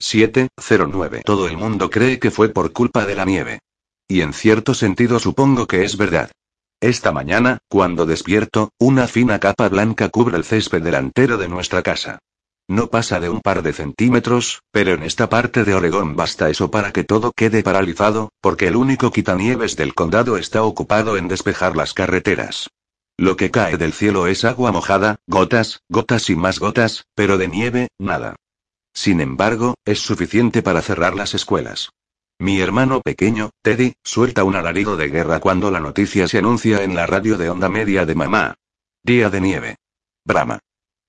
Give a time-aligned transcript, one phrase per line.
[0.00, 1.22] 709.
[1.24, 3.60] Todo el mundo cree que fue por culpa de la nieve.
[4.08, 6.30] Y en cierto sentido supongo que es verdad.
[6.80, 12.18] Esta mañana, cuando despierto, una fina capa blanca cubre el césped delantero de nuestra casa.
[12.66, 16.70] No pasa de un par de centímetros, pero en esta parte de Oregón basta eso
[16.70, 21.76] para que todo quede paralizado, porque el único quitanieves del condado está ocupado en despejar
[21.76, 22.70] las carreteras.
[23.18, 27.48] Lo que cae del cielo es agua mojada, gotas, gotas y más gotas, pero de
[27.48, 28.36] nieve, nada.
[29.00, 31.88] Sin embargo, es suficiente para cerrar las escuelas.
[32.38, 36.94] Mi hermano pequeño, Teddy, suelta un alarido de guerra cuando la noticia se anuncia en
[36.94, 38.56] la radio de onda media de mamá.
[39.02, 39.76] Día de nieve.
[40.26, 40.58] Brama.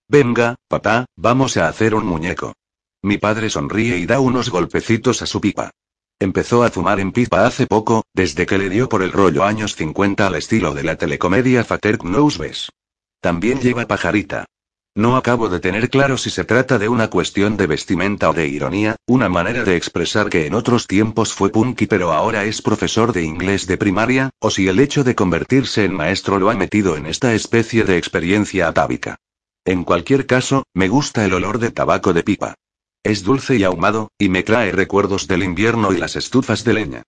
[0.07, 2.53] Venga, papá, vamos a hacer un muñeco.
[3.01, 5.71] Mi padre sonríe y da unos golpecitos a su pipa.
[6.17, 9.75] Empezó a fumar en pipa hace poco, desde que le dio por el rollo años
[9.75, 12.71] 50 al estilo de la telecomedia Fater Knows
[13.19, 14.45] También lleva pajarita.
[14.93, 18.49] No acabo de tener claro si se trata de una cuestión de vestimenta o de
[18.49, 23.13] ironía, una manera de expresar que en otros tiempos fue punky pero ahora es profesor
[23.13, 26.97] de inglés de primaria, o si el hecho de convertirse en maestro lo ha metido
[26.97, 29.15] en esta especie de experiencia atávica.
[29.63, 32.55] En cualquier caso, me gusta el olor de tabaco de pipa.
[33.01, 37.03] Es dulce y ahumado, y me trae recuerdos del invierno y las estufas de leña.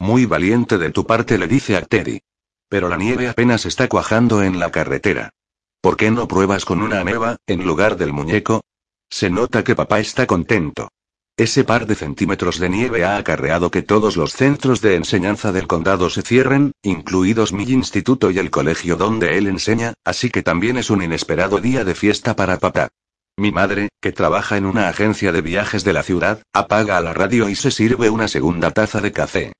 [0.00, 2.20] Muy valiente de tu parte le dice a Teddy.
[2.68, 5.30] Pero la nieve apenas está cuajando en la carretera.
[5.80, 8.62] ¿Por qué no pruebas con una ameba, en lugar del muñeco?
[9.10, 10.88] Se nota que papá está contento.
[11.36, 15.68] Ese par de centímetros de nieve ha acarreado que todos los centros de enseñanza del
[15.68, 20.78] condado se cierren, incluidos mi instituto y el colegio donde él enseña, así que también
[20.78, 22.88] es un inesperado día de fiesta para papá.
[23.36, 27.48] Mi madre, que trabaja en una agencia de viajes de la ciudad, apaga la radio
[27.48, 29.52] y se sirve una segunda taza de café.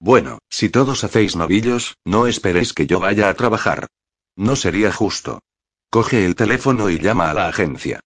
[0.00, 3.88] Bueno, si todos hacéis novillos, no esperéis que yo vaya a trabajar.
[4.36, 5.40] No sería justo.
[5.96, 8.00] Coge el teléfono y llama a la agencia.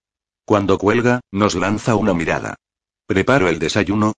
[0.45, 2.55] Cuando cuelga, nos lanza una mirada.
[3.05, 4.13] ¿Preparo el desayuno?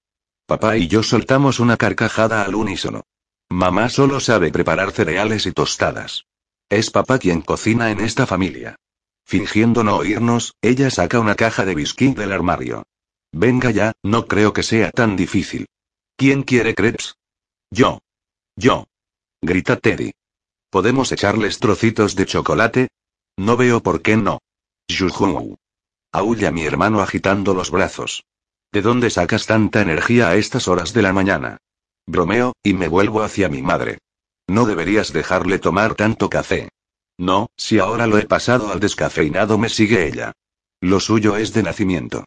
[0.46, 3.02] Papá y yo soltamos una carcajada al unísono.
[3.50, 6.26] Mamá solo sabe preparar cereales y tostadas.
[6.70, 8.76] Es papá quien cocina en esta familia.
[9.26, 12.84] Fingiendo no oírnos, ella saca una caja de biscuit del armario.
[13.32, 15.66] Venga ya, no creo que sea tan difícil.
[16.16, 17.16] ¿Quién quiere crepes?
[17.72, 18.02] Yo.
[18.56, 18.86] Yo.
[19.42, 20.12] Grita Teddy.
[20.70, 22.90] ¿Podemos echarles trocitos de chocolate?
[23.38, 24.40] No veo por qué no.
[24.90, 25.56] Juju.
[26.12, 28.24] Aulla mi hermano agitando los brazos.
[28.72, 31.58] ¿De dónde sacas tanta energía a estas horas de la mañana?
[32.06, 34.00] Bromeo, y me vuelvo hacia mi madre.
[34.48, 36.70] No deberías dejarle tomar tanto café.
[37.18, 40.34] No, si ahora lo he pasado al descafeinado me sigue ella.
[40.82, 42.26] Lo suyo es de nacimiento.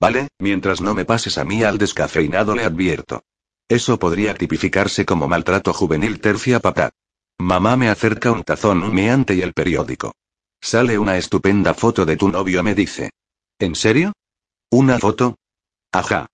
[0.00, 3.22] Vale, mientras no me pases a mí al descafeinado le advierto.
[3.68, 6.90] Eso podría tipificarse como maltrato juvenil tercia papá.
[7.38, 10.12] Mamá me acerca un tazón humeante y el periódico.
[10.60, 13.10] Sale una estupenda foto de tu novio, me dice.
[13.58, 14.12] ¿En serio?
[14.70, 15.36] ¿Una foto?
[15.92, 16.26] Ajá.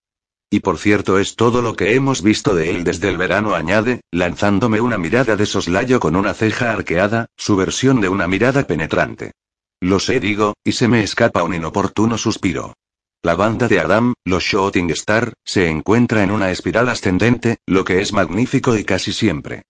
[0.50, 4.02] Y por cierto es todo lo que hemos visto de él desde el verano, añade,
[4.10, 9.32] lanzándome una mirada de soslayo con una ceja arqueada, su versión de una mirada penetrante.
[9.80, 12.74] Lo sé, digo, y se me escapa un inoportuno suspiro.
[13.22, 18.00] La banda de Adam, los Shooting Star, se encuentra en una espiral ascendente, lo que
[18.00, 19.62] es magnífico y casi siempre.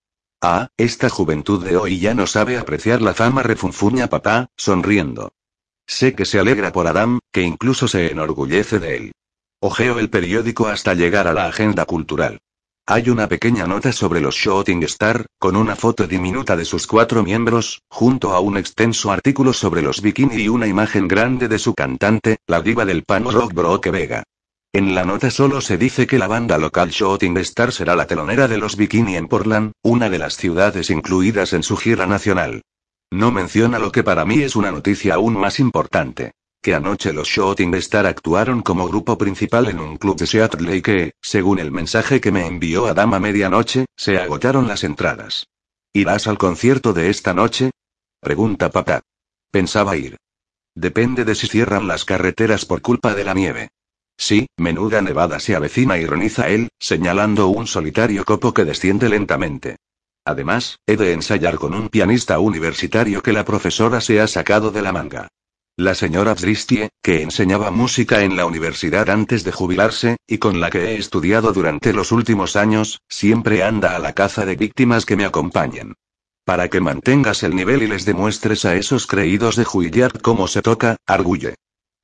[0.45, 5.31] Ah, esta juventud de hoy ya no sabe apreciar la fama, refunfuña papá, sonriendo.
[5.87, 9.13] Sé que se alegra por Adam, que incluso se enorgullece de él.
[9.61, 12.41] Ojeo el periódico hasta llegar a la agenda cultural.
[12.87, 17.23] Hay una pequeña nota sobre los Shooting Star, con una foto diminuta de sus cuatro
[17.23, 21.73] miembros, junto a un extenso artículo sobre los bikini y una imagen grande de su
[21.73, 24.25] cantante, la diva del pan rock Brooke Vega.
[24.75, 28.49] En la nota solo se dice que la banda local Shooting Star será la telonera
[28.49, 32.63] de los Bikini en Portland, una de las ciudades incluidas en su gira nacional.
[33.11, 36.33] No menciona lo que para mí es una noticia aún más importante.
[36.63, 40.81] Que anoche los Shooting Star actuaron como grupo principal en un club de Seattle y
[40.81, 45.49] que, según el mensaje que me envió Adam a medianoche, se agotaron las entradas.
[45.93, 47.73] ¿Irás al concierto de esta noche?
[48.21, 49.03] Pregunta papá.
[49.51, 50.17] Pensaba ir.
[50.75, 53.69] Depende de si cierran las carreteras por culpa de la nieve.
[54.17, 59.77] Sí, menuda nevada se avecina, ironiza él, señalando un solitario copo que desciende lentamente.
[60.25, 64.83] Además, he de ensayar con un pianista universitario que la profesora se ha sacado de
[64.83, 65.29] la manga.
[65.77, 70.69] La señora Dristie, que enseñaba música en la universidad antes de jubilarse, y con la
[70.69, 75.17] que he estudiado durante los últimos años, siempre anda a la caza de víctimas que
[75.17, 75.95] me acompañen.
[76.45, 80.61] Para que mantengas el nivel y les demuestres a esos creídos de Juilliard cómo se
[80.61, 81.55] toca, arguye.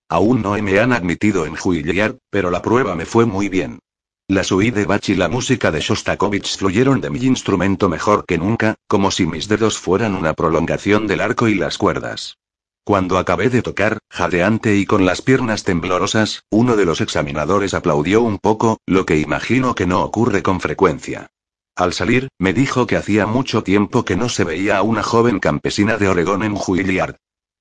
[0.08, 3.80] Aún no me han admitido en Juilliard, pero la prueba me fue muy bien.
[4.26, 8.38] La suite de Bach y la música de Shostakovich fluyeron de mi instrumento mejor que
[8.38, 12.36] nunca, como si mis dedos fueran una prolongación del arco y las cuerdas.
[12.84, 18.22] Cuando acabé de tocar, jadeante y con las piernas temblorosas, uno de los examinadores aplaudió
[18.22, 21.30] un poco, lo que imagino que no ocurre con frecuencia.
[21.76, 25.38] Al salir, me dijo que hacía mucho tiempo que no se veía a una joven
[25.38, 27.16] campesina de Oregón en Juilliard.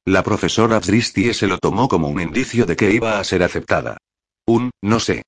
[0.07, 3.97] La profesora Dristie se lo tomó como un indicio de que iba a ser aceptada.
[4.45, 5.23] Un, no sé.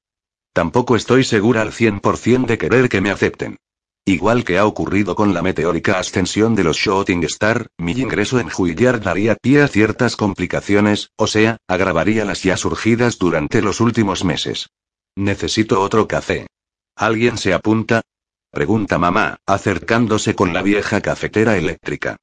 [0.54, 3.58] Tampoco estoy segura al 100% de querer que me acepten.
[4.06, 8.48] Igual que ha ocurrido con la meteórica ascensión de los Shooting Star, mi ingreso en
[8.48, 14.24] Juilliard daría pie a ciertas complicaciones, o sea, agravaría las ya surgidas durante los últimos
[14.24, 14.70] meses.
[15.18, 16.48] Necesito otro café.
[16.96, 18.02] ¿Alguien se apunta?
[18.50, 22.16] Pregunta mamá, acercándose con la vieja cafetera eléctrica.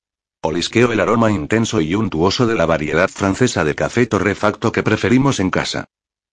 [0.43, 5.41] Olisqueo el aroma intenso y untuoso de la variedad francesa de café torrefacto que preferimos
[5.41, 5.87] en casa.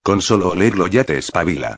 [0.03, 1.77] Con solo olerlo ya te espabila.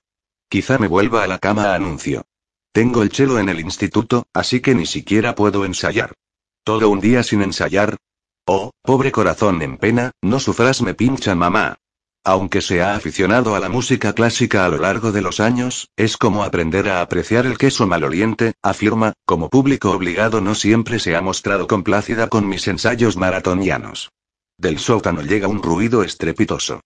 [0.49, 2.25] Quizá me vuelva a la cama, anuncio.
[2.71, 6.13] Tengo el chelo en el instituto, así que ni siquiera puedo ensayar.
[6.63, 7.97] ¿Todo un día sin ensayar?
[8.45, 11.77] Oh, pobre corazón en pena, no sufras, me pincha mamá.
[12.27, 16.17] Aunque se ha aficionado a la música clásica a lo largo de los años, es
[16.17, 21.21] como aprender a apreciar el queso maloliente, afirma, como público obligado no siempre se ha
[21.21, 24.09] mostrado complacida con mis ensayos maratonianos.
[24.57, 26.81] Del sótano llega un ruido estrepitoso.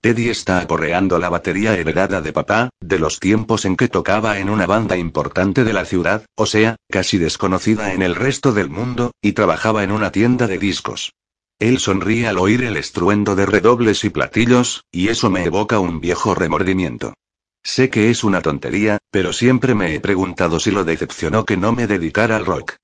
[0.00, 4.48] Teddy está aporreando la batería heredada de papá, de los tiempos en que tocaba en
[4.48, 9.10] una banda importante de la ciudad, o sea, casi desconocida en el resto del mundo,
[9.20, 11.14] y trabajaba en una tienda de discos.
[11.58, 16.00] Él sonríe al oír el estruendo de redobles y platillos, y eso me evoca un
[16.00, 17.14] viejo remordimiento.
[17.62, 21.72] Sé que es una tontería, pero siempre me he preguntado si lo decepcionó que no
[21.72, 22.74] me dedicara al rock.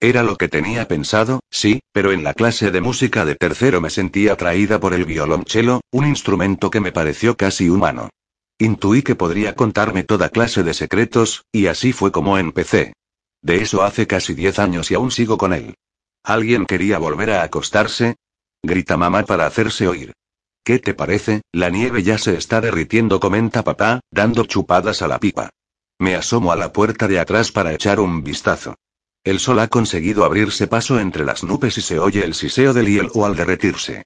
[0.00, 3.90] Era lo que tenía pensado, sí, pero en la clase de música de tercero me
[3.90, 8.10] sentí atraída por el violonchelo, un instrumento que me pareció casi humano.
[8.58, 12.92] Intuí que podría contarme toda clase de secretos, y así fue como empecé.
[13.42, 15.74] De eso hace casi diez años y aún sigo con él.
[16.24, 18.16] ¿Alguien quería volver a acostarse?
[18.62, 20.12] Grita mamá para hacerse oír.
[20.64, 21.42] ¿Qué te parece?
[21.52, 25.50] La nieve ya se está derritiendo, comenta papá, dando chupadas a la pipa.
[25.98, 28.74] Me asomo a la puerta de atrás para echar un vistazo.
[29.24, 32.86] El sol ha conseguido abrirse paso entre las nubes y se oye el siseo del
[32.86, 34.04] hielo al derretirse.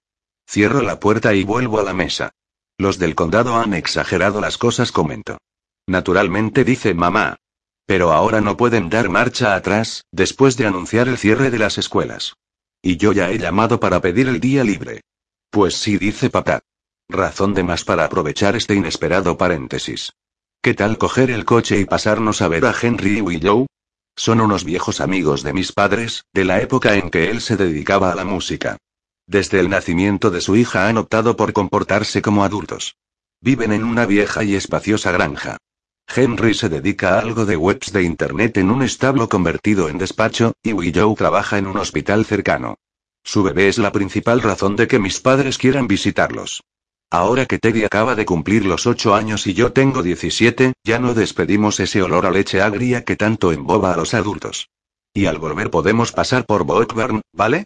[0.48, 2.30] Cierro la puerta y vuelvo a la mesa.
[2.78, 5.38] Los del condado han exagerado las cosas, comento.
[5.86, 7.36] Naturalmente dice mamá.
[7.86, 12.34] Pero ahora no pueden dar marcha atrás, después de anunciar el cierre de las escuelas.
[12.80, 15.02] Y yo ya he llamado para pedir el día libre.
[15.50, 16.60] Pues sí, dice papá.
[17.08, 20.12] Razón de más para aprovechar este inesperado paréntesis.
[20.62, 23.66] ¿Qué tal coger el coche y pasarnos a ver a Henry y Willow?
[24.16, 28.12] Son unos viejos amigos de mis padres, de la época en que él se dedicaba
[28.12, 28.76] a la música.
[29.26, 32.96] Desde el nacimiento de su hija han optado por comportarse como adultos.
[33.40, 35.58] Viven en una vieja y espaciosa granja.
[36.14, 40.52] Henry se dedica a algo de webs de Internet en un establo convertido en despacho,
[40.62, 42.76] y Willow trabaja en un hospital cercano.
[43.24, 46.62] Su bebé es la principal razón de que mis padres quieran visitarlos.
[47.10, 51.14] Ahora que Teddy acaba de cumplir los ocho años y yo tengo 17, ya no
[51.14, 54.68] despedimos ese olor a leche agria que tanto emboba a los adultos.
[55.14, 57.64] Y al volver podemos pasar por Bookburn, ¿vale?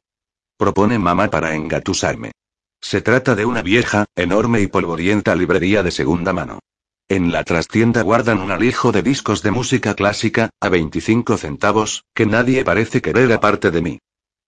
[0.57, 2.33] Propone mamá para engatusarme.
[2.81, 6.61] Se trata de una vieja, enorme y polvorienta librería de segunda mano.
[7.09, 12.27] En la trastienda guardan un alijo de discos de música clásica, a 25 centavos, que
[12.27, 13.99] nadie parece querer aparte de mí.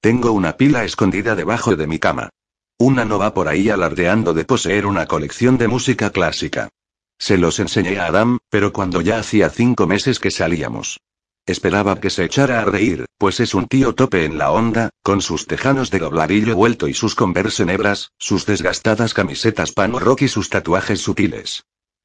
[0.01, 2.31] Tengo una pila escondida debajo de mi cama.
[2.77, 6.69] Una no va por ahí alardeando de poseer una colección de música clásica.
[7.17, 10.99] Se los enseñé a Adam, pero cuando ya hacía cinco meses que salíamos.
[11.47, 15.23] Esperaba que se echara a reír, pues es un tío tope en la onda, con
[15.23, 20.29] sus tejanos de dobladillo vuelto y sus converse negras, sus desgastadas camisetas pano rock y
[20.29, 21.63] sus tatuajes sutiles.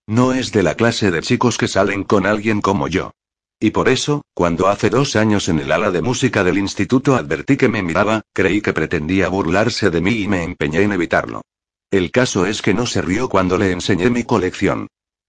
[0.08, 3.12] No es de la clase de chicos que salen con alguien como yo.
[3.58, 7.56] Y por eso, cuando hace dos años en el ala de música del instituto advertí
[7.56, 11.44] que me miraba, creí que pretendía burlarse de mí y me empeñé en evitarlo.
[11.90, 14.88] El caso es que no se rió cuando le enseñé mi colección.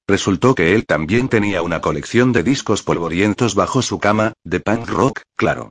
[0.09, 4.89] Resultó que él también tenía una colección de discos polvorientos bajo su cama, de punk
[4.89, 5.71] rock, claro.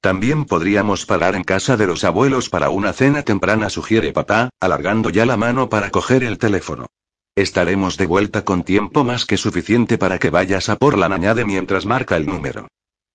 [0.00, 5.10] También podríamos parar en casa de los abuelos para una cena temprana, sugiere papá, alargando
[5.10, 6.86] ya la mano para coger el teléfono.
[7.36, 11.44] Estaremos de vuelta con tiempo más que suficiente para que vayas a por la nañade
[11.44, 12.66] mientras marca el número.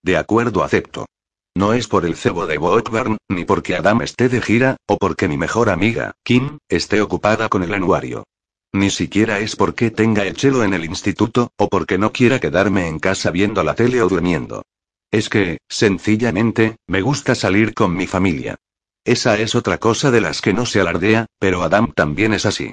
[0.03, 1.07] De acuerdo, acepto.
[1.55, 5.27] No es por el cebo de Bookburn, ni porque Adam esté de gira, o porque
[5.27, 8.23] mi mejor amiga, Kim, esté ocupada con el anuario.
[8.71, 12.87] Ni siquiera es porque tenga el chelo en el instituto, o porque no quiera quedarme
[12.87, 14.61] en casa viendo la tele o durmiendo.
[15.09, 18.55] Es que, sencillamente, me gusta salir con mi familia.
[19.03, 22.71] Esa es otra cosa de las que no se alardea, pero Adam también es así.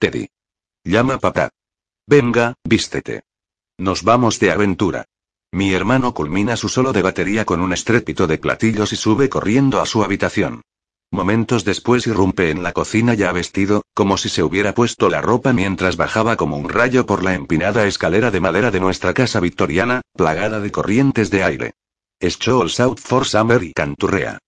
[0.00, 0.26] Teddy.
[0.86, 1.50] Llama papá.
[2.06, 3.24] Venga, vístete.
[3.76, 5.04] Nos vamos de aventura.
[5.50, 9.80] Mi hermano culmina su solo de batería con un estrépito de platillos y sube corriendo
[9.80, 10.62] a su habitación.
[11.10, 15.52] Momentos después irrumpe en la cocina ya vestido, como si se hubiera puesto la ropa
[15.52, 20.02] mientras bajaba como un rayo por la empinada escalera de madera de nuestra casa victoriana,
[20.12, 21.72] plagada de corrientes de aire.
[22.20, 24.38] Es South for Summer y canturrea.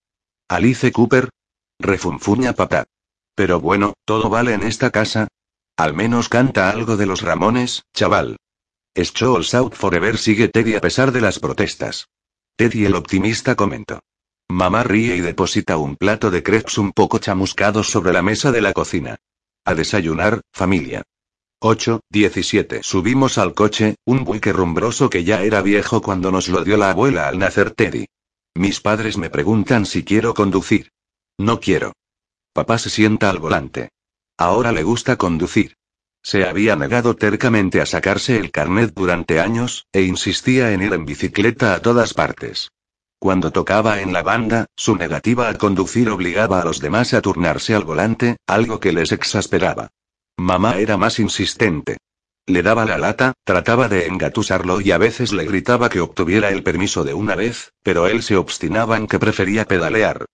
[0.49, 1.31] Alice Cooper.
[1.81, 2.85] Refunfuña papá.
[3.35, 5.27] Pero bueno, todo vale en esta casa.
[5.79, 8.37] Al menos canta algo de los Ramones, chaval.
[8.97, 12.09] Es South Forever sigue Teddy a pesar de las protestas.
[12.57, 14.01] Teddy el optimista comentó.
[14.49, 18.61] Mamá ríe y deposita un plato de crepes un poco chamuscados sobre la mesa de
[18.61, 19.19] la cocina.
[19.65, 21.05] A desayunar, familia.
[21.61, 22.81] 8, 17.
[22.83, 26.91] Subimos al coche, un buque rumbroso que ya era viejo cuando nos lo dio la
[26.91, 28.07] abuela al nacer Teddy.
[28.57, 30.91] Mis padres me preguntan si quiero conducir.
[31.39, 31.93] No quiero.
[32.53, 33.91] Papá se sienta al volante.
[34.39, 35.75] Ahora le gusta conducir.
[36.23, 41.05] Se había negado tercamente a sacarse el carnet durante años, e insistía en ir en
[41.05, 42.71] bicicleta a todas partes.
[43.19, 47.75] Cuando tocaba en la banda, su negativa a conducir obligaba a los demás a turnarse
[47.75, 49.89] al volante, algo que les exasperaba.
[50.37, 51.97] Mamá era más insistente.
[52.47, 56.63] Le daba la lata, trataba de engatusarlo y a veces le gritaba que obtuviera el
[56.63, 60.27] permiso de una vez, pero él se obstinaba en que prefería pedalear.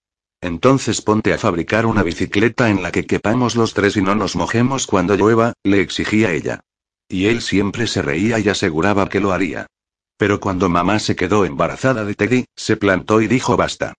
[0.45, 4.37] Entonces ponte a fabricar una bicicleta en la que quepamos los tres y no nos
[4.37, 6.61] mojemos cuando llueva, le exigía ella.
[7.09, 9.67] Y él siempre se reía y aseguraba que lo haría.
[10.19, 13.95] Pero cuando mamá se quedó embarazada de Teddy, se plantó y dijo basta.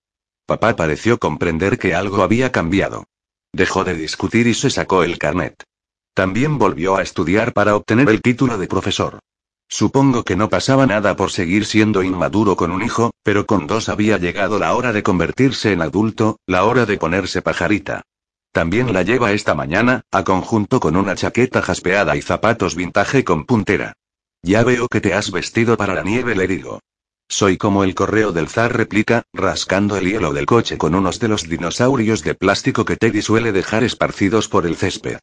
[0.45, 3.05] Papá pareció comprender que algo había cambiado.
[3.51, 5.63] Dejó de discutir y se sacó el carnet.
[6.13, 9.17] También volvió a estudiar para obtener el título de profesor.
[9.67, 13.89] Supongo que no pasaba nada por seguir siendo inmaduro con un hijo, pero con dos
[13.89, 18.03] había llegado la hora de convertirse en adulto, la hora de ponerse pajarita.
[18.51, 23.45] También la lleva esta mañana, a conjunto con una chaqueta jaspeada y zapatos vintage con
[23.45, 23.93] puntera.
[24.43, 26.79] Ya veo que te has vestido para la nieve, le digo.
[27.27, 31.27] Soy como el correo del zar replica, rascando el hielo del coche con unos de
[31.27, 35.17] los dinosaurios de plástico que Teddy suele dejar esparcidos por el césped.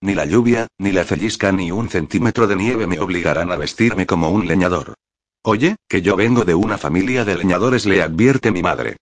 [0.00, 4.06] Ni la lluvia, ni la cellisca, ni un centímetro de nieve me obligarán a vestirme
[4.06, 4.94] como un leñador.
[5.42, 8.96] Oye, que yo vengo de una familia de leñadores, le advierte mi madre.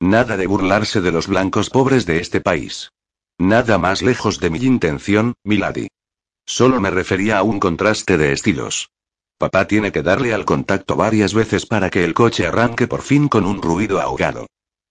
[0.00, 2.90] Nada de burlarse de los blancos pobres de este país.
[3.38, 5.88] Nada más lejos de mi intención, Milady.
[6.46, 8.90] Solo me refería a un contraste de estilos.
[9.38, 13.28] Papá tiene que darle al contacto varias veces para que el coche arranque por fin
[13.28, 14.46] con un ruido ahogado.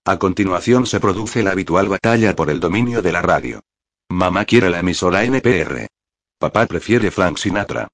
[0.05, 3.61] A continuación se produce la habitual batalla por el dominio de la radio.
[4.11, 5.85] Mamá quiere la emisora NPR.
[6.39, 7.87] Papá prefiere Frank Sinatra.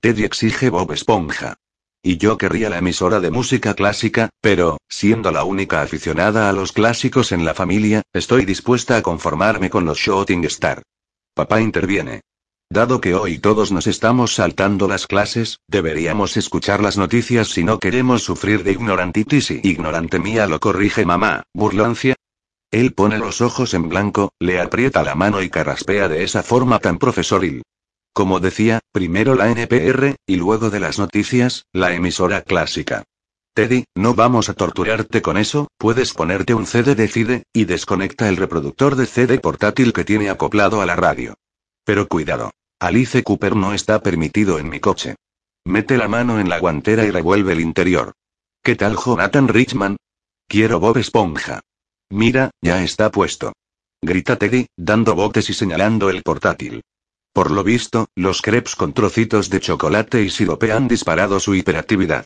[0.00, 1.54] Teddy exige Bob Esponja.
[2.02, 6.72] Y yo querría la emisora de música clásica, pero, siendo la única aficionada a los
[6.72, 10.82] clásicos en la familia, estoy dispuesta a conformarme con los Shooting Star.
[11.34, 12.22] Papá interviene.
[12.68, 17.78] Dado que hoy todos nos estamos saltando las clases, deberíamos escuchar las noticias si no
[17.78, 22.16] queremos sufrir de ignorantitis y ignorante mía lo corrige mamá, burlancia.
[22.70, 26.78] Él pone los ojos en blanco, le aprieta la mano y carraspea de esa forma
[26.78, 27.62] tan profesoril.
[28.12, 33.04] Como decía, primero la NPR, y luego de las noticias, la emisora clásica.
[33.54, 38.28] Teddy, no vamos a torturarte con eso, puedes ponerte un CD de CIDE, y desconecta
[38.28, 41.34] el reproductor de CD portátil que tiene acoplado a la radio.
[41.84, 42.52] Pero cuidado.
[42.78, 45.16] Alice Cooper no está permitido en mi coche.
[45.64, 48.12] Mete la mano en la guantera y revuelve el interior.
[48.62, 49.96] ¿Qué tal Jonathan Richman?
[50.46, 51.60] Quiero Bob Esponja.
[52.10, 53.52] Mira, ya está puesto.
[54.02, 56.82] Grita Teddy, dando botes y señalando el portátil.
[57.32, 62.24] Por lo visto, los crepes con trocitos de chocolate y sirope han disparado su hiperactividad.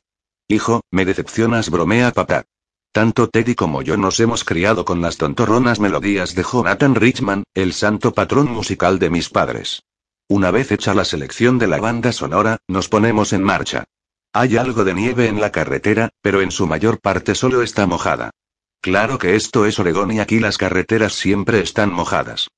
[0.48, 2.44] Hijo, me decepcionas, bromea papá.
[2.92, 7.72] Tanto Teddy como yo nos hemos criado con las tontorronas melodías de Jonathan Richman, el
[7.72, 9.82] santo patrón musical de mis padres.
[10.28, 13.84] Una vez hecha la selección de la banda sonora, nos ponemos en marcha.
[14.32, 18.30] Hay algo de nieve en la carretera, pero en su mayor parte solo está mojada.
[18.84, 22.48] Claro que esto es Oregón y aquí las carreteras siempre están mojadas.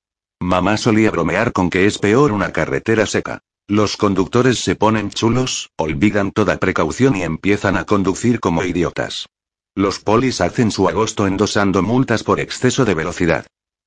[0.41, 3.39] Mamá solía bromear con que es peor una carretera seca.
[3.65, 9.27] Los conductores se ponen chulos, olvidan toda precaución y empiezan a conducir como idiotas.
[9.73, 13.45] Los polis hacen su agosto endosando multas por exceso de velocidad.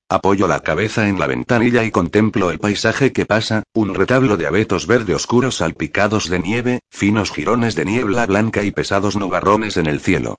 [0.08, 4.46] Apoyo la cabeza en la ventanilla y contemplo el paisaje que pasa, un retablo de
[4.46, 9.84] abetos verde oscuros salpicados de nieve, finos jirones de niebla blanca y pesados nubarrones en
[9.84, 10.36] el cielo.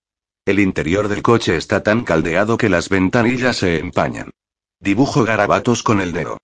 [0.51, 4.31] El interior del coche está tan caldeado que las ventanillas se empañan.
[4.81, 6.39] Dibujo garabatos con el dedo.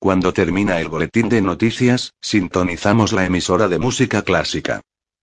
[0.00, 4.80] Cuando termina el boletín de noticias, sintonizamos la emisora de música clásica.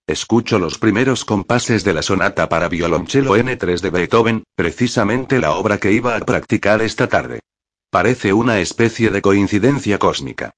[0.08, 5.78] Escucho los primeros compases de la sonata para violonchelo N3 de Beethoven, precisamente la obra
[5.78, 7.42] que iba a practicar esta tarde.
[7.90, 10.52] Parece una especie de coincidencia cósmica.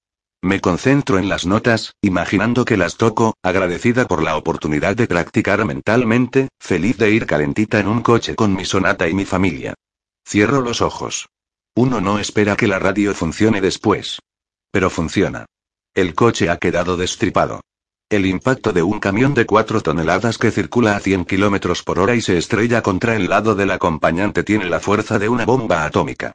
[0.43, 5.63] Me concentro en las notas, imaginando que las toco, agradecida por la oportunidad de practicar
[5.65, 9.75] mentalmente, feliz de ir calentita en un coche con mi sonata y mi familia.
[10.27, 11.29] Cierro los ojos.
[11.75, 14.19] Uno no espera que la radio funcione después.
[14.71, 15.45] Pero funciona.
[15.93, 17.61] El coche ha quedado destripado.
[18.09, 22.15] El impacto de un camión de cuatro toneladas que circula a 100 kilómetros por hora
[22.15, 26.33] y se estrella contra el lado del acompañante tiene la fuerza de una bomba atómica.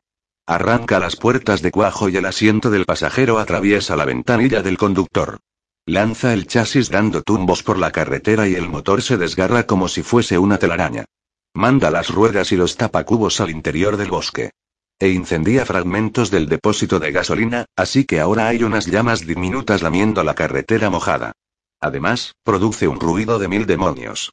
[0.49, 5.41] Arranca las puertas de cuajo y el asiento del pasajero atraviesa la ventanilla del conductor.
[5.87, 10.05] Lanza el chasis dando tumbos por la carretera y el motor se desgarra como si
[10.05, 11.05] fuese una telaraña.
[11.53, 14.51] Manda las ruedas y los tapacubos al interior del bosque.
[15.01, 20.23] E incendia fragmentos del depósito de gasolina, así que ahora hay unas llamas diminutas lamiendo
[20.23, 21.33] la carretera mojada.
[21.81, 24.33] Además, produce un ruido de mil demonios.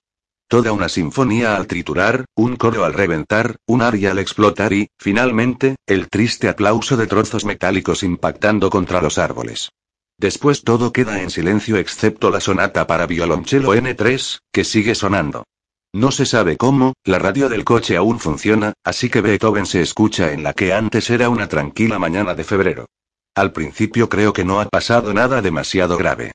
[0.54, 5.78] Toda una sinfonía al triturar, un coro al reventar, un aria al explotar y, finalmente,
[5.88, 9.72] el triste aplauso de trozos metálicos impactando contra los árboles.
[10.20, 15.44] Después todo queda en silencio excepto la sonata para violonchelo N3, que sigue sonando.
[15.92, 20.34] No se sabe cómo, la radio del coche aún funciona, así que Beethoven se escucha
[20.34, 22.86] en la que antes era una tranquila mañana de febrero.
[23.34, 26.34] Al principio creo que no ha pasado nada demasiado grave.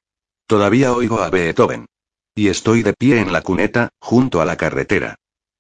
[0.49, 1.87] Todavía oigo a Beethoven.
[2.39, 5.17] Y estoy de pie en la cuneta, junto a la carretera.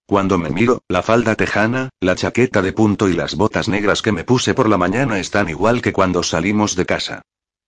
[0.06, 4.12] Cuando me miro, la falda tejana, la chaqueta de punto y las botas negras que
[4.12, 7.22] me puse por la mañana están igual que cuando salimos de casa.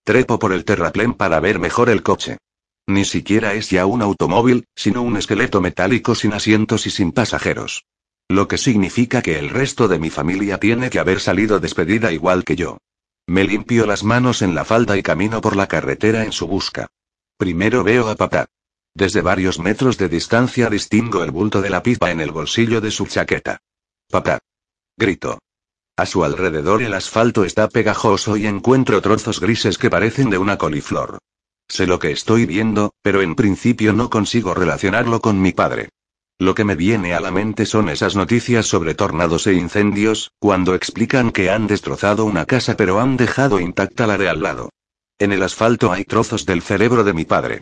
[0.05, 2.39] Trepo por el terraplén para ver mejor el coche.
[2.87, 7.87] Ni siquiera es ya un automóvil, sino un esqueleto metálico sin asientos y sin pasajeros.
[8.29, 12.45] Lo que significa que el resto de mi familia tiene que haber salido despedida igual
[12.45, 12.79] que yo.
[13.27, 16.87] Me limpio las manos en la falda y camino por la carretera en su busca.
[17.37, 18.47] Primero veo a papá.
[18.95, 22.91] Desde varios metros de distancia distingo el bulto de la pipa en el bolsillo de
[22.91, 23.59] su chaqueta.
[24.11, 24.39] Papá.
[24.97, 25.39] Grito.
[25.97, 30.59] A su alrededor el asfalto está pegajoso y encuentro trozos grises que parecen de una
[30.59, 31.19] coliflor.
[31.69, 35.91] Sé lo que estoy viendo, pero en principio no consigo relacionarlo con mi padre.
[36.39, 40.75] Lo que me viene a la mente son esas noticias sobre tornados e incendios, cuando
[40.75, 44.71] explican que han destrozado una casa pero han dejado intacta la de al lado.
[45.19, 47.61] En el asfalto hay trozos del cerebro de mi padre.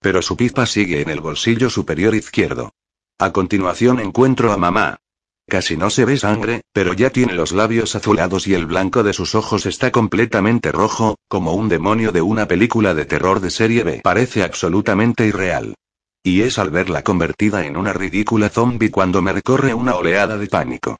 [0.00, 2.72] Pero su pipa sigue en el bolsillo superior izquierdo.
[3.18, 4.98] A continuación encuentro a mamá.
[5.46, 9.12] Casi no se ve sangre, pero ya tiene los labios azulados y el blanco de
[9.12, 13.82] sus ojos está completamente rojo, como un demonio de una película de terror de serie
[13.82, 14.00] B.
[14.02, 15.74] Parece absolutamente irreal.
[16.22, 20.46] Y es al verla convertida en una ridícula zombie cuando me recorre una oleada de
[20.46, 20.96] pánico.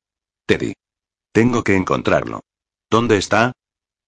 [0.46, 0.74] Teddy.
[1.32, 2.40] Tengo que encontrarlo.
[2.90, 3.52] ¿Dónde está?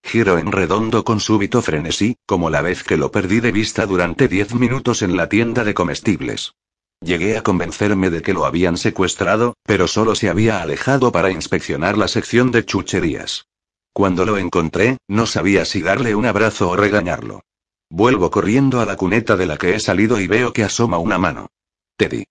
[0.03, 4.29] Giro en redondo con súbito frenesí, como la vez que lo perdí de vista durante
[4.29, 6.55] diez minutos en la tienda de comestibles.
[7.01, 11.99] Llegué a convencerme de que lo habían secuestrado, pero solo se había alejado para inspeccionar
[11.99, 13.47] la sección de chucherías.
[13.93, 17.43] Cuando lo encontré, no sabía si darle un abrazo o regañarlo.
[17.91, 21.19] Vuelvo corriendo a la cuneta de la que he salido y veo que asoma una
[21.19, 21.49] mano.
[21.97, 22.25] Teddy.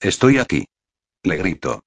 [0.00, 0.66] Estoy aquí.
[1.24, 1.82] Le grito.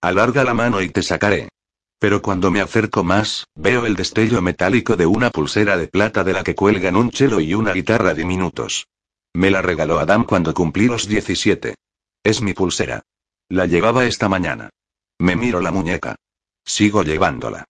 [0.00, 1.48] Alarga la mano y te sacaré.
[1.98, 6.32] Pero cuando me acerco más, veo el destello metálico de una pulsera de plata de
[6.32, 8.86] la que cuelgan un chelo y una guitarra diminutos.
[9.32, 11.74] Me la regaló Adam cuando cumplí los 17.
[12.22, 13.02] Es mi pulsera.
[13.48, 14.70] La llevaba esta mañana.
[15.18, 16.16] Me miro la muñeca.
[16.64, 17.64] Sigo llevándola.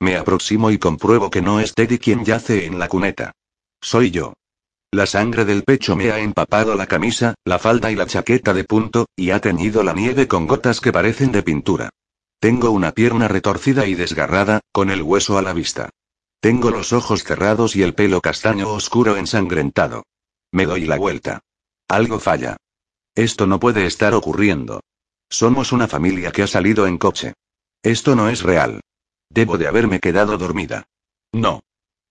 [0.00, 3.32] Me aproximo y compruebo que no es Teddy quien yace en la cuneta.
[3.80, 4.32] Soy yo.
[4.92, 8.64] La sangre del pecho me ha empapado la camisa, la falda y la chaqueta de
[8.64, 11.90] punto, y ha teñido la nieve con gotas que parecen de pintura.
[12.40, 15.90] Tengo una pierna retorcida y desgarrada, con el hueso a la vista.
[16.40, 20.04] Tengo los ojos cerrados y el pelo castaño oscuro ensangrentado.
[20.50, 21.40] Me doy la vuelta.
[21.86, 22.56] Algo falla.
[23.14, 24.80] Esto no puede estar ocurriendo.
[25.28, 27.34] Somos una familia que ha salido en coche.
[27.82, 28.80] Esto no es real.
[29.28, 30.84] Debo de haberme quedado dormida.
[31.32, 31.60] No.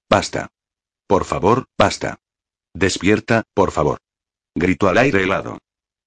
[0.07, 0.49] Basta.
[1.07, 2.19] Por favor, basta.
[2.75, 3.97] Despierta, por favor.
[4.53, 5.57] Grito al aire helado.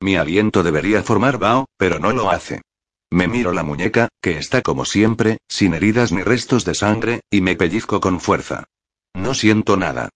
[0.01, 2.63] Mi aliento debería formar vaho, pero no lo hace.
[3.13, 7.43] Me miro la muñeca, que está como siempre, sin heridas ni restos de sangre, y
[7.43, 8.65] me pellizco con fuerza.
[9.13, 10.09] No siento nada.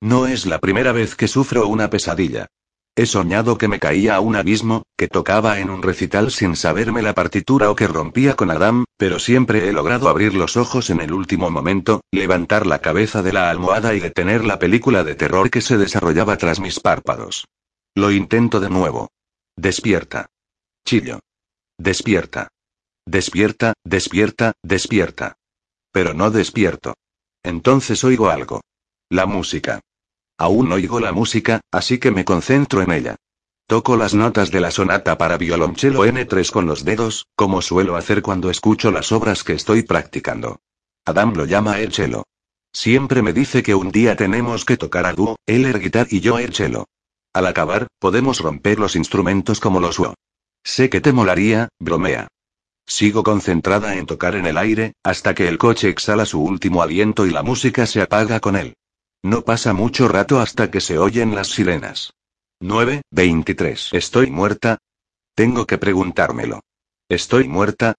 [0.00, 2.46] No es la primera vez que sufro una pesadilla.
[2.94, 7.02] He soñado que me caía a un abismo, que tocaba en un recital sin saberme
[7.02, 11.00] la partitura o que rompía con Adam, pero siempre he logrado abrir los ojos en
[11.00, 15.50] el último momento, levantar la cabeza de la almohada y detener la película de terror
[15.50, 17.48] que se desarrollaba tras mis párpados.
[17.96, 19.08] Lo intento de nuevo.
[19.56, 20.26] Despierta.
[20.86, 21.18] Chillo.
[21.78, 22.48] Despierta.
[23.04, 25.34] Despierta, despierta, despierta.
[25.92, 26.94] Pero no despierto.
[27.42, 28.60] Entonces oigo algo.
[29.10, 29.80] La música.
[30.38, 33.16] Aún oigo la música, así que me concentro en ella.
[33.66, 38.22] Toco las notas de la sonata para violonchelo N3 con los dedos, como suelo hacer
[38.22, 40.60] cuando escucho las obras que estoy practicando.
[41.04, 42.24] Adam lo llama el cello.
[42.72, 46.20] Siempre me dice que un día tenemos que tocar a dúo, él el guitar y
[46.20, 46.52] yo el.
[47.32, 50.14] Al acabar, podemos romper los instrumentos como los UO.
[50.64, 52.28] Sé que te molaría, bromea.
[52.86, 57.26] Sigo concentrada en tocar en el aire, hasta que el coche exhala su último aliento
[57.26, 58.74] y la música se apaga con él.
[59.22, 62.12] No pasa mucho rato hasta que se oyen las sirenas.
[62.60, 63.90] 9, 23.
[63.92, 64.78] ¿Estoy muerta?
[65.34, 66.60] Tengo que preguntármelo.
[67.08, 67.94] ¿Estoy muerta?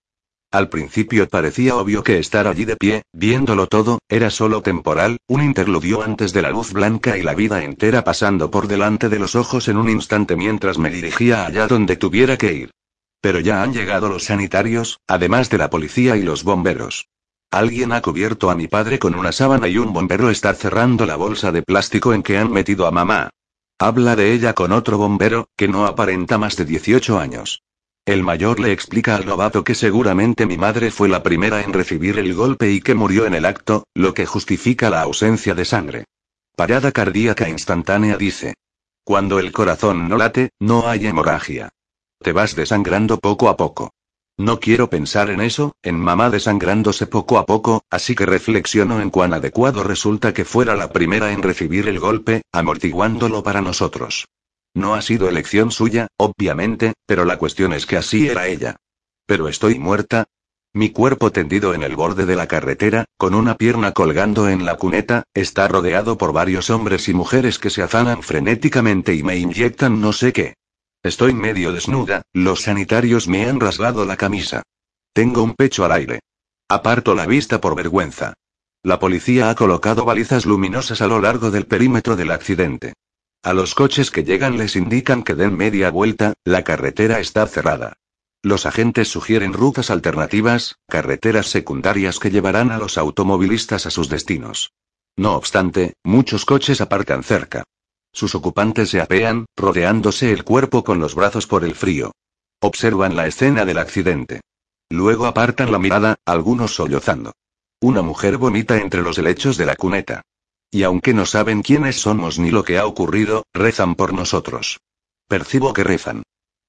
[0.55, 5.43] Al principio parecía obvio que estar allí de pie, viéndolo todo, era solo temporal, un
[5.43, 9.35] interludio antes de la luz blanca y la vida entera pasando por delante de los
[9.35, 12.71] ojos en un instante mientras me dirigía allá donde tuviera que ir.
[13.19, 17.09] Pero ya han llegado los sanitarios, además de la policía y los bomberos.
[17.51, 21.17] Alguien ha cubierto a mi padre con una sábana y un bombero está cerrando la
[21.17, 23.29] bolsa de plástico en que han metido a mamá.
[23.77, 27.61] Habla de ella con otro bombero, que no aparenta más de 18 años.
[28.05, 32.19] El mayor le explica al novato que seguramente mi madre fue la primera en recibir
[32.19, 36.05] el golpe y que murió en el acto, lo que justifica la ausencia de sangre.
[36.55, 38.53] Parada cardíaca instantánea dice.
[39.03, 41.69] Cuando el corazón no late, no hay hemorragia.
[42.19, 43.91] Te vas desangrando poco a poco.
[44.37, 49.09] No quiero pensar en eso, en mamá desangrándose poco a poco, así que reflexiono en
[49.09, 54.27] cuán adecuado resulta que fuera la primera en recibir el golpe, amortiguándolo para nosotros.
[54.75, 58.75] No ha sido elección suya, obviamente, pero la cuestión es que así era ella.
[59.25, 60.25] Pero estoy muerta.
[60.73, 64.75] Mi cuerpo tendido en el borde de la carretera, con una pierna colgando en la
[64.75, 70.01] cuneta, está rodeado por varios hombres y mujeres que se afanan frenéticamente y me inyectan
[70.01, 70.55] no sé qué.
[71.01, 74.63] Estoy medio desnuda, los sanitarios me han rasgado la camisa.
[75.13, 76.19] Tengo un pecho al aire.
[76.67, 78.33] Aparto la vista por vergüenza.
[78.83, 82.93] La policía ha colocado balizas luminosas a lo largo del perímetro del accidente.
[83.45, 87.93] A los coches que llegan les indican que den media vuelta, la carretera está cerrada.
[88.41, 94.73] Los agentes sugieren rutas alternativas, carreteras secundarias que llevarán a los automovilistas a sus destinos.
[95.15, 97.63] No obstante, muchos coches aparcan cerca.
[98.11, 102.13] Sus ocupantes se apean, rodeándose el cuerpo con los brazos por el frío.
[102.61, 104.41] Observan la escena del accidente.
[104.89, 107.33] Luego apartan la mirada, algunos sollozando.
[107.79, 110.23] Una mujer vomita entre los helechos de la cuneta.
[110.75, 114.81] Y aunque no saben quiénes somos ni lo que ha ocurrido, rezan por nosotros.
[115.29, 116.23] Percibo que rezan.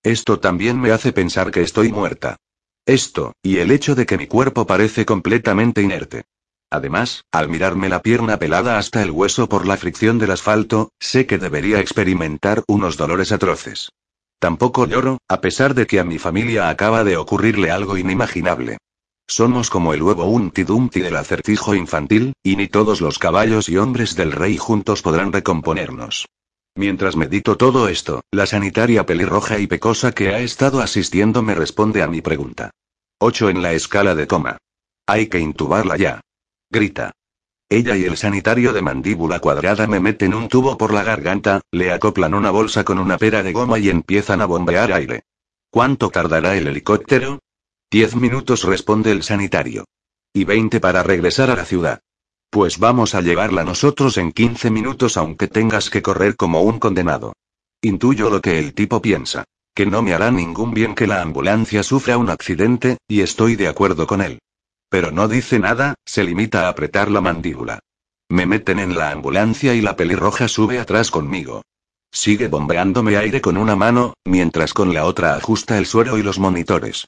[0.05, 2.37] Esto también me hace pensar que estoy muerta.
[2.87, 6.23] Esto, y el hecho de que mi cuerpo parece completamente inerte.
[6.71, 11.27] Además, al mirarme la pierna pelada hasta el hueso por la fricción del asfalto, sé
[11.27, 13.91] que debería experimentar unos dolores atroces.
[14.39, 18.79] Tampoco lloro, a pesar de que a mi familia acaba de ocurrirle algo inimaginable.
[19.29, 23.77] Somos como el huevo Humpty Dumpty del acertijo infantil, y ni todos los caballos y
[23.77, 26.27] hombres del rey juntos podrán recomponernos.
[26.77, 32.03] Mientras medito todo esto, la sanitaria pelirroja y pecosa que ha estado asistiendo me responde
[32.03, 32.71] a mi pregunta.
[33.19, 34.59] 8 en la escala de coma.
[35.07, 36.21] Hay que intubarla ya.
[36.71, 37.13] Grita.
[37.69, 41.91] Ella y el sanitario de mandíbula cuadrada me meten un tubo por la garganta, le
[41.91, 45.23] acoplan una bolsa con una pera de goma y empiezan a bombear aire.
[45.71, 47.41] ¿Cuánto tardará el helicóptero?
[47.91, 49.85] Diez minutos responde el sanitario.
[50.33, 52.01] Y veinte para regresar a la ciudad.
[52.51, 57.33] Pues vamos a llevarla nosotros en quince minutos aunque tengas que correr como un condenado.
[57.81, 59.45] Intuyo lo que el tipo piensa.
[59.73, 63.69] Que no me hará ningún bien que la ambulancia sufra un accidente, y estoy de
[63.69, 64.41] acuerdo con él.
[64.89, 67.79] Pero no dice nada, se limita a apretar la mandíbula.
[68.29, 71.63] Me meten en la ambulancia y la pelirroja sube atrás conmigo.
[72.11, 76.39] Sigue bombeándome aire con una mano, mientras con la otra ajusta el suero y los
[76.39, 77.07] monitores.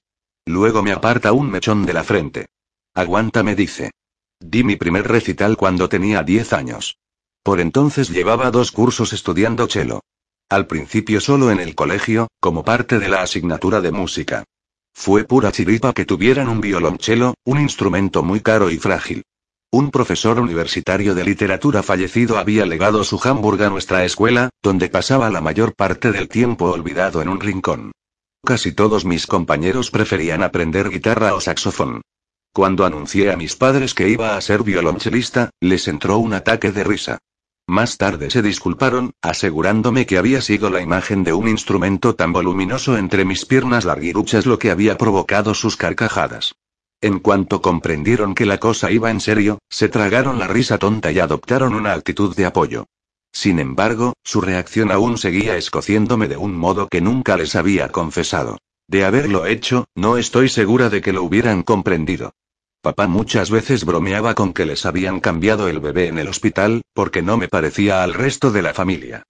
[0.49, 2.47] Luego me aparta un mechón de la frente.
[2.95, 3.91] Aguanta, me dice.
[4.41, 6.97] Di mi primer recital cuando tenía 10 años.
[7.43, 10.01] Por entonces llevaba dos cursos estudiando cello.
[10.49, 14.45] Al principio solo en el colegio, como parte de la asignatura de música.
[14.95, 19.25] Fue pura chiripa que tuvieran un violonchelo, un instrumento muy caro y frágil.
[19.71, 25.29] Un profesor universitario de literatura fallecido había legado su Hamburg a nuestra escuela, donde pasaba
[25.29, 27.93] la mayor parte del tiempo olvidado en un rincón.
[28.49, 32.01] Casi todos mis compañeros preferían aprender guitarra o saxofón.
[32.55, 36.83] Cuando anuncié a mis padres que iba a ser violonchelista, les entró un ataque de
[36.83, 37.19] risa.
[37.67, 42.97] Más tarde se disculparon, asegurándome que había sido la imagen de un instrumento tan voluminoso
[42.97, 46.55] entre mis piernas larguiruchas lo que había provocado sus carcajadas.
[47.03, 51.19] En cuanto comprendieron que la cosa iba en serio, se tragaron la risa tonta y
[51.19, 52.87] adoptaron una actitud de apoyo.
[53.33, 58.59] Sin embargo, su reacción aún seguía escociéndome de un modo que nunca les había confesado.
[58.89, 62.33] De haberlo hecho, no estoy segura de que lo hubieran comprendido.
[62.81, 67.23] Papá muchas veces bromeaba con que les habían cambiado el bebé en el hospital, porque
[67.23, 69.25] no me parecía al resto de la familia.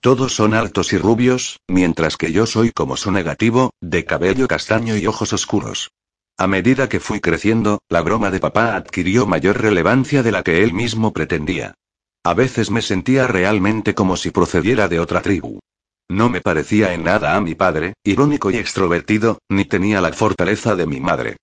[0.00, 4.96] Todos son altos y rubios, mientras que yo soy como su negativo, de cabello castaño
[4.96, 5.92] y ojos oscuros.
[6.36, 10.64] A medida que fui creciendo, la broma de papá adquirió mayor relevancia de la que
[10.64, 11.74] él mismo pretendía.
[12.26, 15.60] A veces me sentía realmente como si procediera de otra tribu.
[16.08, 20.74] No me parecía en nada a mi padre, irónico y extrovertido, ni tenía la fortaleza
[20.74, 21.36] de mi madre.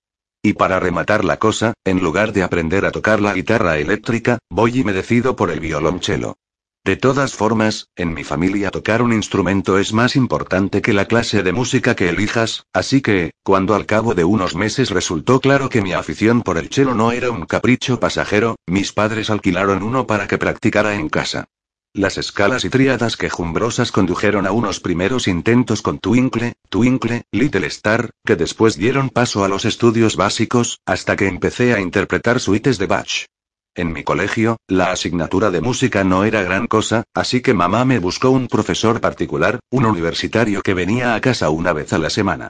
[0.43, 4.79] Y para rematar la cosa, en lugar de aprender a tocar la guitarra eléctrica, voy
[4.79, 6.37] y me decido por el violonchelo.
[6.83, 11.43] De todas formas, en mi familia tocar un instrumento es más importante que la clase
[11.43, 15.83] de música que elijas, así que, cuando al cabo de unos meses resultó claro que
[15.83, 20.27] mi afición por el cello no era un capricho pasajero, mis padres alquilaron uno para
[20.27, 21.45] que practicara en casa.
[21.93, 28.09] Las escalas y tríadas quejumbrosas condujeron a unos primeros intentos con Twinkle, Twinkle, Little Star,
[28.25, 32.87] que después dieron paso a los estudios básicos, hasta que empecé a interpretar suites de
[32.87, 33.27] Bach.
[33.73, 37.99] En mi colegio, la asignatura de música no era gran cosa, así que mamá me
[37.99, 42.49] buscó un profesor particular, un universitario que venía a casa una vez a la semana.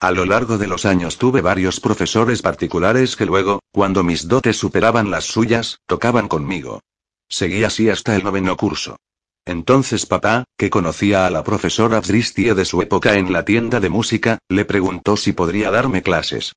[0.00, 4.56] A lo largo de los años tuve varios profesores particulares que luego, cuando mis dotes
[4.56, 6.80] superaban las suyas, tocaban conmigo.
[7.28, 8.96] Seguí así hasta el noveno curso.
[9.44, 13.90] Entonces papá, que conocía a la profesora Dristie de su época en la tienda de
[13.90, 16.52] música, le preguntó si podría darme clases.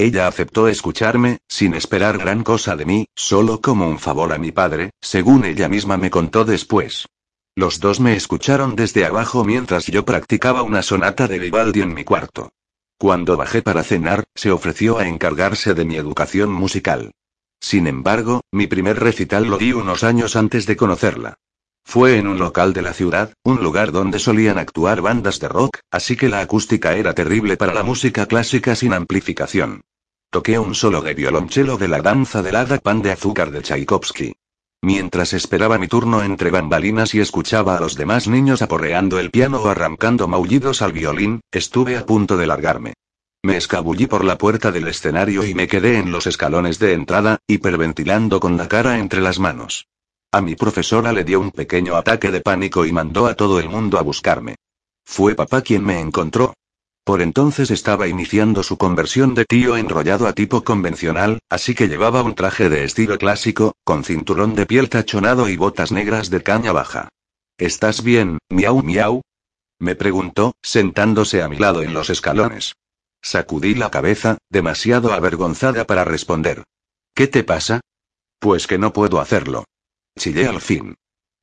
[0.00, 4.52] Ella aceptó escucharme, sin esperar gran cosa de mí, solo como un favor a mi
[4.52, 7.08] padre, según ella misma me contó después.
[7.56, 12.04] Los dos me escucharon desde abajo mientras yo practicaba una sonata de Vivaldi en mi
[12.04, 12.52] cuarto.
[12.96, 17.10] Cuando bajé para cenar, se ofreció a encargarse de mi educación musical.
[17.60, 21.38] Sin embargo, mi primer recital lo di unos años antes de conocerla.
[21.88, 25.78] Fue en un local de la ciudad, un lugar donde solían actuar bandas de rock,
[25.90, 29.80] así que la acústica era terrible para la música clásica sin amplificación.
[30.30, 34.34] Toqué un solo de violonchelo de la danza del hada pan de azúcar de Tchaikovsky.
[34.82, 39.62] Mientras esperaba mi turno entre bambalinas y escuchaba a los demás niños aporreando el piano
[39.62, 42.92] o arrancando maullidos al violín, estuve a punto de largarme.
[43.42, 47.38] Me escabullí por la puerta del escenario y me quedé en los escalones de entrada,
[47.46, 49.86] hiperventilando con la cara entre las manos.
[50.32, 53.68] A mi profesora le dio un pequeño ataque de pánico y mandó a todo el
[53.68, 54.56] mundo a buscarme.
[55.04, 56.54] Fue papá quien me encontró,
[57.08, 62.22] por entonces estaba iniciando su conversión de tío enrollado a tipo convencional, así que llevaba
[62.22, 66.72] un traje de estilo clásico, con cinturón de piel tachonado y botas negras de caña
[66.72, 67.08] baja.
[67.56, 69.22] ¿Estás bien, miau miau?
[69.78, 72.74] Me preguntó, sentándose a mi lado en los escalones.
[73.22, 76.64] Sacudí la cabeza, demasiado avergonzada para responder.
[77.14, 77.80] ¿Qué te pasa?
[78.38, 79.64] Pues que no puedo hacerlo.
[80.18, 80.96] Chillé al fin.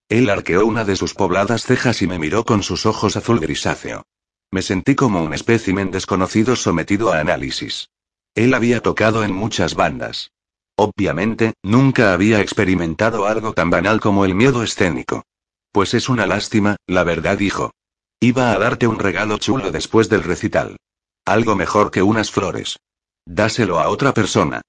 [0.10, 4.04] Él arqueó una de sus pobladas cejas y me miró con sus ojos azul grisáceo.
[4.52, 7.90] Me sentí como un espécimen desconocido sometido a análisis.
[8.36, 10.32] Él había tocado en muchas bandas.
[10.76, 15.24] Obviamente, nunca había experimentado algo tan banal como el miedo escénico.
[15.72, 17.72] Pues es una lástima, la verdad dijo.
[18.20, 20.78] Iba a darte un regalo chulo después del recital.
[21.26, 22.78] Algo mejor que unas flores.
[23.26, 24.62] Dáselo a otra persona.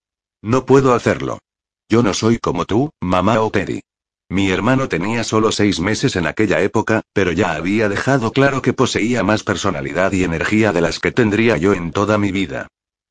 [0.43, 1.39] No puedo hacerlo.
[1.89, 3.83] Yo no soy como tú, mamá o Teddy.
[4.29, 8.73] Mi hermano tenía solo seis meses en aquella época, pero ya había dejado claro que
[8.73, 12.67] poseía más personalidad y energía de las que tendría yo en toda mi vida.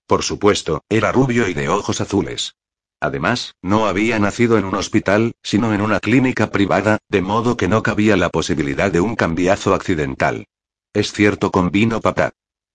[0.08, 2.56] Por supuesto, era rubio y de ojos azules.
[3.00, 7.68] Además, no había nacido en un hospital, sino en una clínica privada, de modo que
[7.68, 10.48] no cabía la posibilidad de un cambiazo accidental.
[10.94, 12.32] Es cierto, convino papá.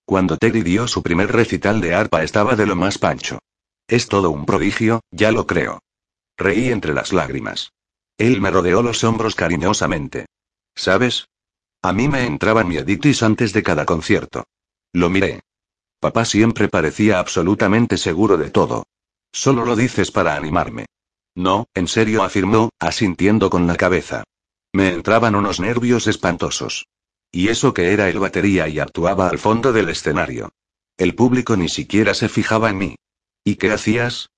[0.07, 3.39] Cuando Teddy dio su primer recital de arpa estaba de lo más pancho.
[3.87, 5.83] Es todo un prodigio, ya lo creo.
[6.37, 7.73] Reí entre las lágrimas.
[8.21, 10.27] Él me rodeó los hombros cariñosamente.
[10.75, 11.29] ¿Sabes?
[11.81, 14.45] A mí me entraba mieditis antes de cada concierto.
[14.93, 15.41] Lo miré.
[16.01, 18.85] Papá siempre parecía absolutamente seguro de todo.
[19.33, 20.85] Solo lo dices para animarme.
[21.35, 24.25] No, en serio afirmó, asintiendo con la cabeza.
[24.71, 26.89] Me entraban unos nervios espantosos.
[27.33, 30.51] Y eso que era el batería y actuaba al fondo del escenario.
[30.99, 32.97] El público ni siquiera se fijaba en mí.
[33.45, 34.29] ¿Y qué hacías?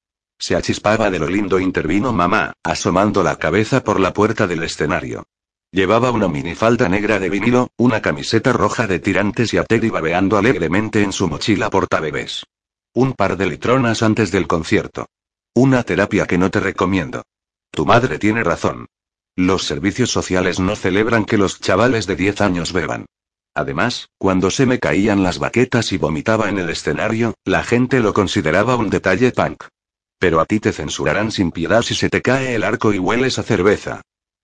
[0.42, 5.22] Se achispaba de lo lindo, intervino mamá, asomando la cabeza por la puerta del escenario.
[5.70, 10.36] Llevaba una minifalda negra de vinilo, una camiseta roja de tirantes y a Teddy babeando
[10.36, 12.44] alegremente en su mochila portabebés.
[12.92, 15.06] Un par de litronas antes del concierto.
[15.54, 17.22] Una terapia que no te recomiendo.
[17.70, 18.86] Tu madre tiene razón.
[19.36, 23.06] Los servicios sociales no celebran que los chavales de 10 años beban.
[23.54, 28.12] Además, cuando se me caían las baquetas y vomitaba en el escenario, la gente lo
[28.12, 29.62] consideraba un detalle punk.
[30.22, 33.40] Pero a ti te censurarán sin piedad si se te cae el arco y hueles
[33.40, 34.02] a cerveza.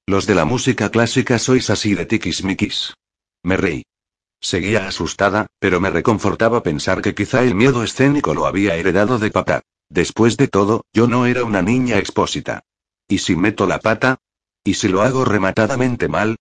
[0.09, 2.95] Los de la música clásica sois así de tiquismiquis.
[3.45, 3.85] Me reí.
[4.41, 9.31] Seguía asustada, pero me reconfortaba pensar que quizá el miedo escénico lo había heredado de
[9.31, 9.61] papá.
[9.89, 12.65] Después de todo, yo no era una niña expósita.
[13.07, 14.17] ¿Y si meto la pata?
[14.65, 16.39] ¿Y si lo hago rematadamente mal?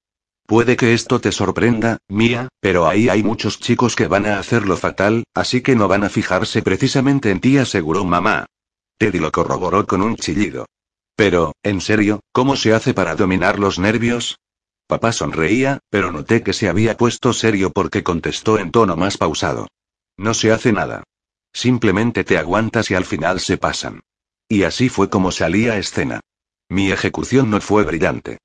[0.48, 4.78] Puede que esto te sorprenda, Mía, pero ahí hay muchos chicos que van a hacerlo
[4.78, 8.48] fatal, así que no van a fijarse precisamente en ti, aseguró mamá.
[8.98, 10.66] Teddy lo corroboró con un chillido.
[11.16, 14.40] Pero, en serio, ¿cómo se hace para dominar los nervios?
[14.88, 19.68] Papá sonreía, pero noté que se había puesto serio porque contestó en tono más pausado.
[20.16, 21.04] No se hace nada.
[21.54, 24.02] Simplemente te aguantas y al final se pasan.
[24.48, 26.22] Y así fue como salí a escena.
[26.70, 28.38] Mi ejecución no fue brillante.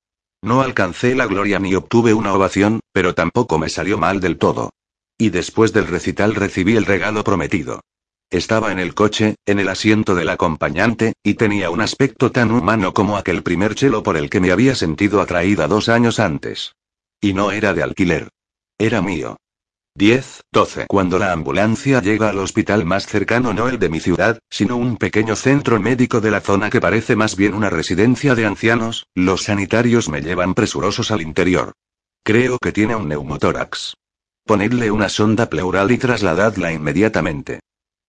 [0.42, 4.70] No alcancé la gloria ni obtuve una ovación, pero tampoco me salió mal del todo.
[5.16, 7.80] Y después del recital recibí el regalo prometido.
[8.32, 12.94] Estaba en el coche, en el asiento del acompañante, y tenía un aspecto tan humano
[12.94, 16.74] como aquel primer chelo por el que me había sentido atraída dos años antes.
[17.20, 18.30] Y no era de alquiler.
[18.78, 19.36] Era mío.
[19.96, 20.86] 10, 12.
[20.86, 24.96] Cuando la ambulancia llega al hospital más cercano, no el de mi ciudad, sino un
[24.96, 29.42] pequeño centro médico de la zona que parece más bien una residencia de ancianos, los
[29.42, 31.72] sanitarios me llevan presurosos al interior.
[32.24, 33.92] Creo que tiene un neumotórax.
[34.46, 37.60] Ponedle una sonda pleural y trasladadla inmediatamente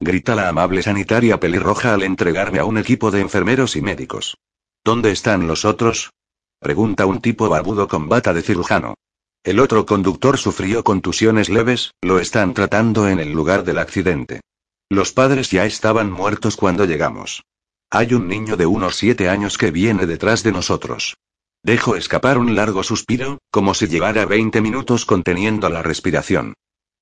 [0.04, 4.38] grita la amable sanitaria pelirroja al entregarme a un equipo de enfermeros y médicos.
[4.84, 6.12] ¿Dónde están los otros?
[6.60, 8.96] pregunta un tipo barbudo con bata de cirujano.
[9.44, 14.42] El otro conductor sufrió contusiones leves, lo están tratando en el lugar del accidente.
[14.90, 17.44] Los padres ya estaban muertos cuando llegamos.
[17.90, 21.18] Hay un niño de unos siete años que viene detrás de nosotros.
[21.62, 26.56] Dejo escapar un largo suspiro, como si llevara 20 minutos conteniendo la respiración.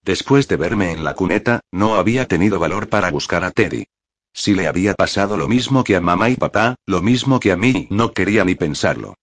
[0.04, 3.86] Después de verme en la cuneta, no había tenido valor para buscar a Teddy.
[4.34, 7.58] Si le había pasado lo mismo que a mamá y papá, lo mismo que a
[7.58, 9.16] mí, no quería ni pensarlo.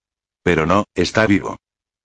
[0.43, 1.57] Pero no, está vivo.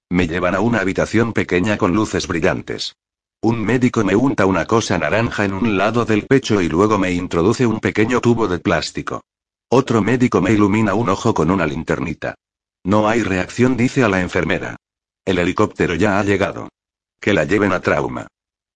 [0.09, 2.95] Me llevan a una habitación pequeña con luces brillantes.
[3.41, 7.11] Un médico me unta una cosa naranja en un lado del pecho y luego me
[7.11, 9.21] introduce un pequeño tubo de plástico.
[9.69, 12.35] Otro médico me ilumina un ojo con una linternita.
[12.83, 14.77] No hay reacción, dice a la enfermera.
[15.25, 16.69] El helicóptero ya ha llegado.
[17.19, 18.27] Que la lleven a trauma.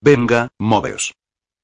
[0.01, 1.15] Venga, moveos.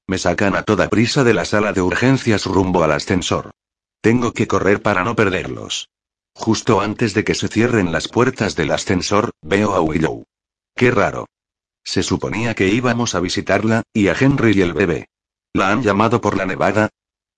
[0.06, 3.52] Me sacan a toda prisa de la sala de urgencias rumbo al ascensor.
[4.00, 5.88] Tengo que correr para no perderlos.
[6.34, 10.24] Justo antes de que se cierren las puertas del ascensor, veo a Willow.
[10.76, 11.26] Qué raro.
[11.84, 15.08] Se suponía que íbamos a visitarla, y a Henry y el bebé.
[15.52, 16.90] ¿La han llamado por la nevada?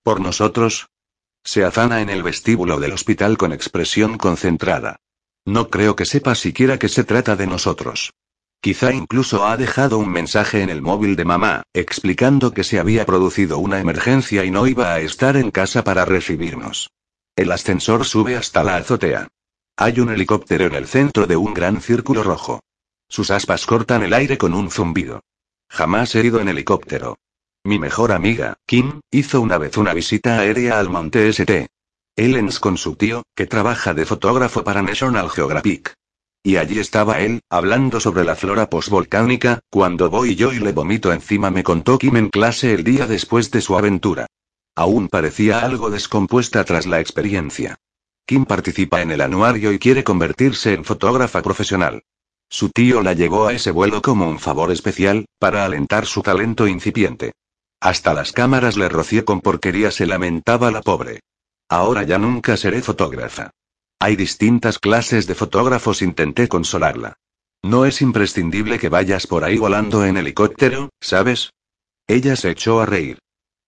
[0.03, 0.87] ¿Por nosotros?
[1.43, 4.97] Se afana en el vestíbulo del hospital con expresión concentrada.
[5.45, 8.13] No creo que sepa siquiera que se trata de nosotros.
[8.67, 13.05] Quizá incluso ha dejado un mensaje en el móvil de mamá, explicando que se había
[13.05, 16.89] producido una emergencia y no iba a estar en casa para recibirnos.
[17.37, 19.29] El ascensor sube hasta la azotea.
[19.77, 22.59] Hay un helicóptero en el centro de un gran círculo rojo.
[23.07, 25.21] Sus aspas cortan el aire con un zumbido.
[25.69, 27.19] Jamás he ido en helicóptero.
[27.63, 31.67] Mi mejor amiga, Kim, hizo una vez una visita aérea al Monte St.
[32.17, 35.93] Ellens con su tío, que trabaja de fotógrafo para National Geographic.
[36.47, 41.11] Y allí estaba él, hablando sobre la flora postvolcánica, cuando voy yo y le vomito
[41.11, 44.27] encima, me contó Kim en clase el día después de su aventura.
[44.73, 47.75] Aún parecía algo descompuesta tras la experiencia.
[48.25, 52.03] Kim participa en el anuario y quiere convertirse en fotógrafa profesional.
[52.49, 56.65] Su tío la llevó a ese vuelo como un favor especial, para alentar su talento
[56.65, 57.33] incipiente.
[57.81, 61.19] Hasta las cámaras le roció con porquería, se lamentaba la pobre.
[61.67, 63.51] Ahora ya nunca seré fotógrafa.
[63.99, 67.17] Hay distintas clases de fotógrafos, intenté consolarla.
[67.63, 71.53] No es imprescindible que vayas por ahí volando en helicóptero, ¿sabes?
[72.07, 73.19] Ella se echó a reír.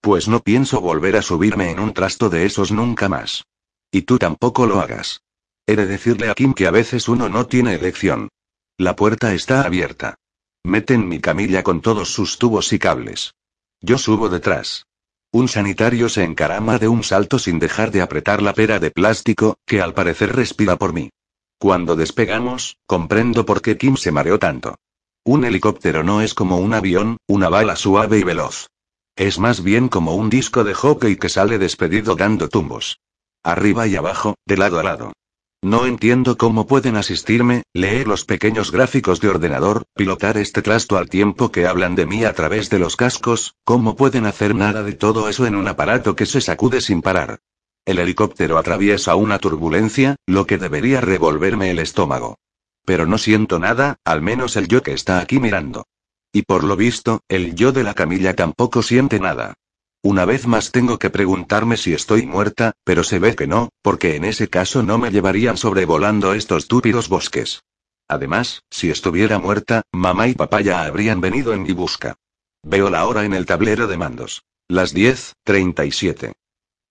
[0.01, 3.43] Pues no pienso volver a subirme en un trasto de esos nunca más.
[3.91, 5.21] Y tú tampoco lo hagas.
[5.65, 8.29] He de decirle a Kim que a veces uno no tiene elección.
[8.77, 10.15] La puerta está abierta.
[10.63, 13.33] Meten mi camilla con todos sus tubos y cables.
[13.81, 14.85] Yo subo detrás.
[15.31, 19.57] Un sanitario se encarama de un salto sin dejar de apretar la pera de plástico,
[19.65, 21.11] que al parecer respira por mí.
[21.59, 24.75] Cuando despegamos, comprendo por qué Kim se mareó tanto.
[25.23, 28.69] Un helicóptero no es como un avión, una bala suave y veloz.
[29.15, 32.99] Es más bien como un disco de hockey que sale despedido dando tumbos.
[33.43, 35.13] Arriba y abajo, de lado a lado.
[35.61, 41.09] No entiendo cómo pueden asistirme, leer los pequeños gráficos de ordenador, pilotar este trasto al
[41.09, 44.93] tiempo que hablan de mí a través de los cascos, cómo pueden hacer nada de
[44.93, 47.39] todo eso en un aparato que se sacude sin parar.
[47.85, 52.37] El helicóptero atraviesa una turbulencia, lo que debería revolverme el estómago.
[52.85, 55.87] Pero no siento nada, al menos el yo que está aquí mirando.
[56.31, 59.55] Y por lo visto, el yo de la camilla tampoco siente nada.
[60.01, 64.15] Una vez más tengo que preguntarme si estoy muerta, pero se ve que no, porque
[64.15, 67.63] en ese caso no me llevarían sobrevolando estos túpidos bosques.
[68.07, 72.15] Además, si estuviera muerta, mamá y papá ya habrían venido en mi busca.
[72.63, 74.43] Veo la hora en el tablero de mandos.
[74.69, 76.33] Las 10:37.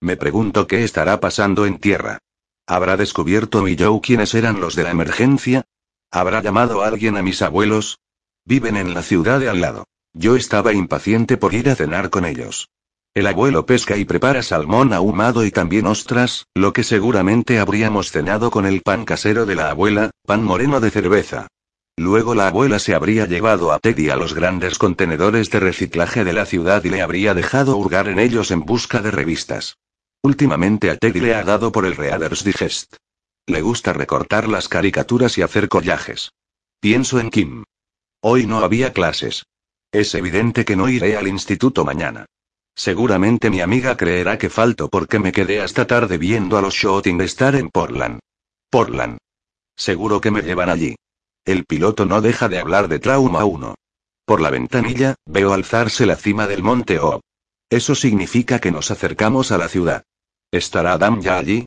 [0.01, 2.19] Me pregunto qué estará pasando en tierra.
[2.67, 5.65] ¿Habrá descubierto mi Joe quiénes eran los de la emergencia?
[6.11, 7.99] ¿Habrá llamado a alguien a mis abuelos?
[8.45, 9.87] Viven en la ciudad de al lado.
[10.13, 12.69] Yo estaba impaciente por ir a cenar con ellos.
[13.19, 18.49] El abuelo pesca y prepara salmón ahumado y también ostras, lo que seguramente habríamos cenado
[18.49, 21.49] con el pan casero de la abuela, pan moreno de cerveza.
[21.97, 26.31] Luego la abuela se habría llevado a Teddy a los grandes contenedores de reciclaje de
[26.31, 29.75] la ciudad y le habría dejado hurgar en ellos en busca de revistas.
[30.23, 32.95] Últimamente a Teddy le ha dado por el Reader's Digest.
[33.47, 36.31] Le gusta recortar las caricaturas y hacer collajes.
[36.79, 37.65] Pienso en Kim.
[38.21, 39.43] Hoy no había clases.
[39.91, 42.25] Es evidente que no iré al instituto mañana.
[42.79, 47.19] Seguramente mi amiga creerá que falto porque me quedé hasta tarde viendo a los Shooting
[47.23, 48.19] Star en Portland.
[48.71, 49.17] Portland.
[49.75, 50.95] Seguro que me llevan allí.
[51.43, 53.75] El piloto no deja de hablar de Trauma 1.
[54.25, 57.19] Por la ventanilla, veo alzarse la cima del monte Ob.
[57.69, 60.03] Eso significa que nos acercamos a la ciudad.
[60.49, 61.65] ¿Estará Adam ya allí?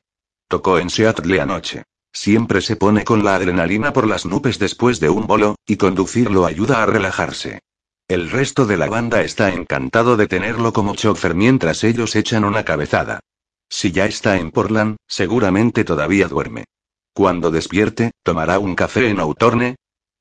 [0.48, 1.82] Tocó en Seattle anoche.
[2.10, 6.46] Siempre se pone con la adrenalina por las nubes después de un bolo, y conducirlo
[6.46, 7.60] ayuda a relajarse.
[8.12, 12.62] El resto de la banda está encantado de tenerlo como chofer mientras ellos echan una
[12.62, 13.20] cabezada.
[13.70, 16.66] Si ya está en Portland, seguramente todavía duerme.
[17.14, 19.76] Cuando despierte, tomará un café en Autorne.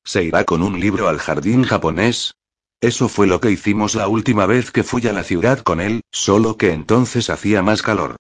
[0.05, 2.33] ¿Se irá con un libro al jardín japonés?
[2.79, 5.99] Eso fue lo que hicimos la última vez que fui a la ciudad con él,
[6.13, 8.15] solo que entonces hacía más calor.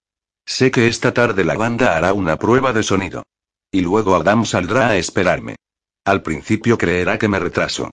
[0.45, 3.23] Sé que esta tarde la banda hará una prueba de sonido.
[3.71, 5.55] Y luego Adam saldrá a esperarme.
[6.03, 7.89] Al principio creerá que me retraso.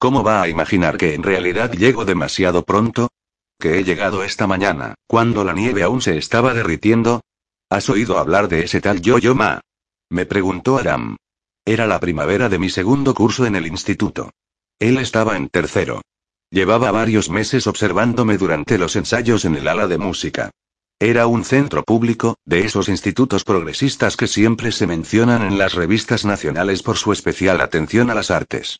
[0.00, 3.08] ¿Cómo va a imaginar que en realidad llego demasiado pronto?
[3.58, 7.22] Que he llegado esta mañana, cuando la nieve aún se estaba derritiendo.
[7.68, 9.60] ¿Has oído hablar de ese tal Yo-Yo Ma?
[10.08, 11.16] Me preguntó Adam.
[11.64, 14.30] Era la primavera de mi segundo curso en el instituto.
[14.78, 16.02] Él estaba en tercero.
[16.50, 20.50] Llevaba varios meses observándome durante los ensayos en el ala de música.
[21.00, 26.24] Era un centro público, de esos institutos progresistas que siempre se mencionan en las revistas
[26.24, 28.78] nacionales por su especial atención a las artes.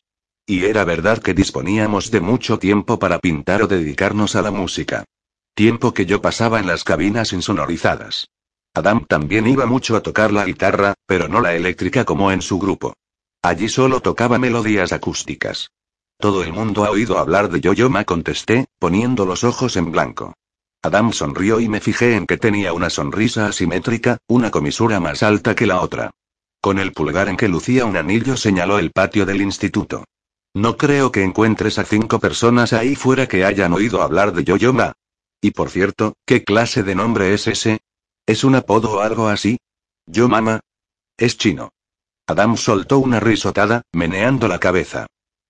[0.49, 5.05] Y era verdad que disponíamos de mucho tiempo para pintar o dedicarnos a la música.
[5.53, 8.29] Tiempo que yo pasaba en las cabinas insonorizadas.
[8.73, 12.57] Adam también iba mucho a tocar la guitarra, pero no la eléctrica como en su
[12.57, 12.95] grupo.
[13.43, 15.69] Allí solo tocaba melodías acústicas.
[16.17, 20.33] Todo el mundo ha oído hablar de Yo-Yo Ma, contesté, poniendo los ojos en blanco.
[20.81, 25.53] Adam sonrió y me fijé en que tenía una sonrisa asimétrica, una comisura más alta
[25.53, 26.09] que la otra.
[26.59, 30.05] Con el pulgar en que lucía un anillo señaló el patio del instituto.
[30.55, 34.73] No creo que encuentres a cinco personas ahí fuera que hayan oído hablar de Yo-Yo
[34.73, 34.93] Ma.
[35.41, 37.79] Y por cierto, ¿qué clase de nombre es ese?
[38.25, 39.57] ¿Es un apodo o algo así?
[40.05, 40.59] ¿Yo Mama?
[41.17, 41.69] Es chino.
[42.27, 45.07] Adam soltó una risotada, meneando la cabeza.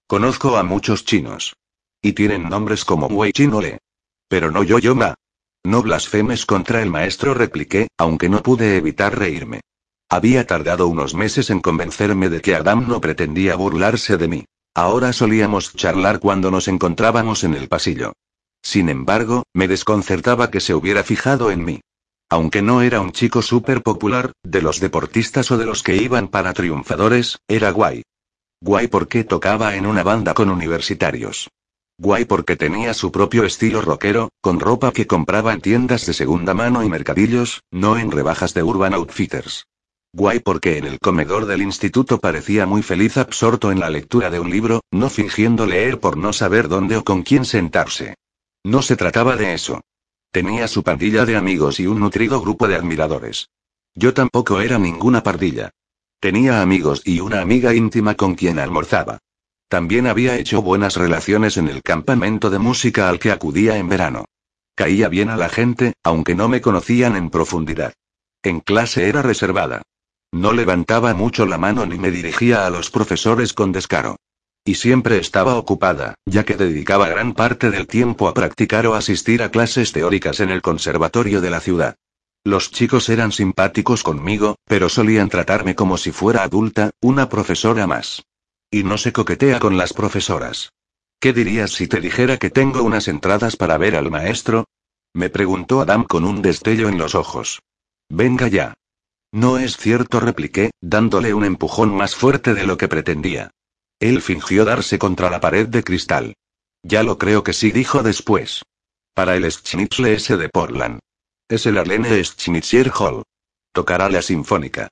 [0.08, 1.56] Conozco a muchos chinos.
[2.02, 3.80] Y tienen nombres como Wei Le.
[4.28, 5.16] Pero no Yo-Yo Ma.
[5.64, 9.62] No blasfemes contra el maestro, repliqué, aunque no pude evitar reírme.
[10.10, 14.46] Había tardado unos meses en convencerme de que Adam no pretendía burlarse de mí.
[14.80, 18.14] Ahora solíamos charlar cuando nos encontrábamos en el pasillo.
[18.62, 21.82] Sin embargo, me desconcertaba que se hubiera fijado en mí.
[22.30, 26.30] Aunque no era un chico súper popular, de los deportistas o de los que iban
[26.30, 28.04] para triunfadores, era guay.
[28.62, 31.50] Guay porque tocaba en una banda con universitarios.
[31.98, 36.54] Guay porque tenía su propio estilo rockero, con ropa que compraba en tiendas de segunda
[36.54, 39.66] mano y mercadillos, no en rebajas de Urban Outfitters.
[40.12, 44.40] Guay porque en el comedor del instituto parecía muy feliz absorto en la lectura de
[44.40, 48.16] un libro, no fingiendo leer por no saber dónde o con quién sentarse.
[48.64, 49.82] No se trataba de eso.
[50.32, 53.50] Tenía su pandilla de amigos y un nutrido grupo de admiradores.
[53.94, 55.70] Yo tampoco era ninguna pardilla.
[56.20, 59.20] Tenía amigos y una amiga íntima con quien almorzaba.
[59.68, 64.26] También había hecho buenas relaciones en el campamento de música al que acudía en verano.
[64.74, 67.94] Caía bien a la gente, aunque no me conocían en profundidad.
[68.42, 69.84] En clase era reservada.
[70.32, 74.18] No levantaba mucho la mano ni me dirigía a los profesores con descaro.
[74.64, 79.42] Y siempre estaba ocupada, ya que dedicaba gran parte del tiempo a practicar o asistir
[79.42, 81.96] a clases teóricas en el conservatorio de la ciudad.
[82.44, 88.24] Los chicos eran simpáticos conmigo, pero solían tratarme como si fuera adulta, una profesora más.
[88.72, 90.72] Y no se coquetea con las profesoras.
[91.20, 94.66] ¿Qué dirías si te dijera que tengo unas entradas para ver al maestro?
[95.14, 97.62] Me preguntó Adam con un destello en los ojos.
[98.10, 98.74] Venga ya.
[99.32, 103.52] No es cierto, repliqué, dándole un empujón más fuerte de lo que pretendía.
[104.00, 106.34] Él fingió darse contra la pared de cristal.
[106.84, 108.64] Ya lo creo que sí, dijo después.
[109.14, 111.00] Para el Schnitzle S de Portland.
[111.48, 113.24] Es el Arlene Schnitzer Hall.
[113.74, 114.88] Tocará la sinfónica.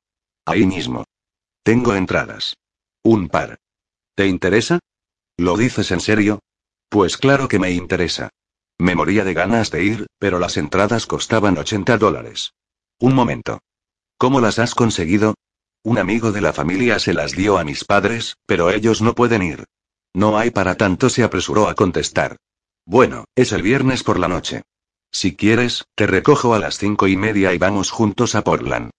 [0.45, 1.05] Ahí mismo.
[1.63, 2.55] Tengo entradas.
[3.03, 3.57] Un par.
[4.15, 4.79] ¿Te interesa?
[5.37, 6.39] ¿Lo dices en serio?
[6.89, 8.29] Pues claro que me interesa.
[8.77, 12.53] Me moría de ganas de ir, pero las entradas costaban 80 dólares.
[12.99, 13.59] Un momento.
[14.17, 15.35] ¿Cómo las has conseguido?
[15.83, 19.43] Un amigo de la familia se las dio a mis padres, pero ellos no pueden
[19.43, 19.65] ir.
[20.11, 22.37] No hay para tanto, se apresuró a contestar.
[22.83, 24.63] Bueno, es el viernes por la noche.
[25.11, 28.89] Si quieres, te recojo a las cinco y media y vamos juntos a Portland.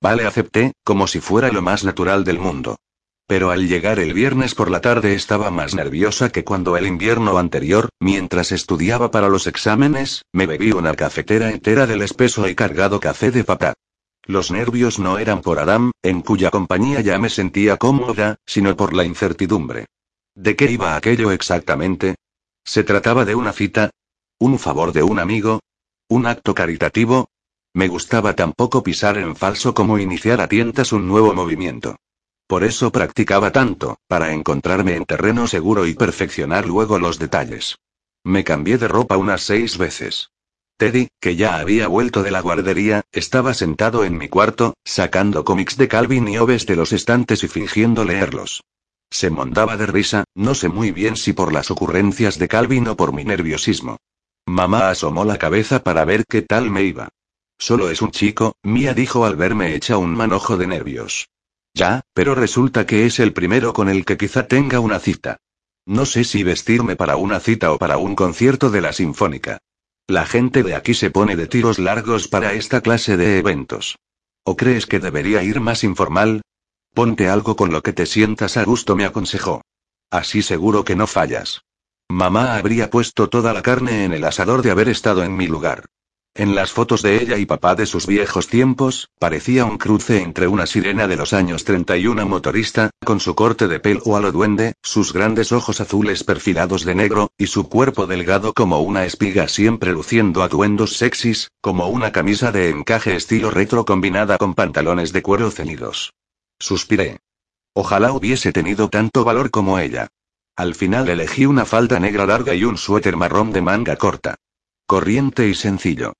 [0.00, 2.76] Vale, acepté, como si fuera lo más natural del mundo.
[3.26, 7.36] Pero al llegar el viernes por la tarde estaba más nerviosa que cuando el invierno
[7.36, 13.00] anterior, mientras estudiaba para los exámenes, me bebí una cafetera entera del espeso y cargado
[13.00, 13.74] café de papá.
[14.28, 18.92] Los nervios no eran por Adam, en cuya compañía ya me sentía cómoda, sino por
[18.92, 19.86] la incertidumbre.
[20.34, 22.14] ¿De qué iba aquello exactamente?
[22.62, 23.88] ¿Se trataba de una cita?
[24.38, 25.60] ¿Un favor de un amigo?
[26.08, 27.30] ¿Un acto caritativo?
[27.72, 31.96] Me gustaba tan poco pisar en falso como iniciar a tientas un nuevo movimiento.
[32.46, 37.78] Por eso practicaba tanto, para encontrarme en terreno seguro y perfeccionar luego los detalles.
[38.24, 40.30] Me cambié de ropa unas seis veces.
[40.78, 45.76] Teddy, que ya había vuelto de la guardería, estaba sentado en mi cuarto, sacando cómics
[45.76, 48.62] de Calvin y Oves de los estantes y fingiendo leerlos.
[49.10, 52.96] Se montaba de risa, no sé muy bien si por las ocurrencias de Calvin o
[52.96, 53.96] por mi nerviosismo.
[54.46, 57.08] Mamá asomó la cabeza para ver qué tal me iba.
[57.58, 61.28] Solo es un chico, Mía dijo al verme hecha un manojo de nervios.
[61.74, 65.38] Ya, pero resulta que es el primero con el que quizá tenga una cita.
[65.86, 69.58] No sé si vestirme para una cita o para un concierto de la Sinfónica.
[70.10, 73.98] La gente de aquí se pone de tiros largos para esta clase de eventos.
[74.42, 76.40] ¿O crees que debería ir más informal?
[76.94, 79.60] Ponte algo con lo que te sientas a gusto, me aconsejó.
[80.10, 81.60] Así seguro que no fallas.
[82.08, 85.84] Mamá habría puesto toda la carne en el asador de haber estado en mi lugar.
[86.38, 90.46] En las fotos de ella y papá de sus viejos tiempos, parecía un cruce entre
[90.46, 95.12] una sirena de los años 31 motorista, con su corte de pelo a duende, sus
[95.12, 100.44] grandes ojos azules perfilados de negro, y su cuerpo delgado como una espiga siempre luciendo
[100.44, 106.12] atuendos sexys, como una camisa de encaje estilo retro combinada con pantalones de cuero cenidos.
[106.60, 107.18] Suspiré.
[107.74, 110.06] Ojalá hubiese tenido tanto valor como ella.
[110.54, 114.36] Al final elegí una falda negra larga y un suéter marrón de manga corta.
[114.86, 116.14] Corriente y sencillo.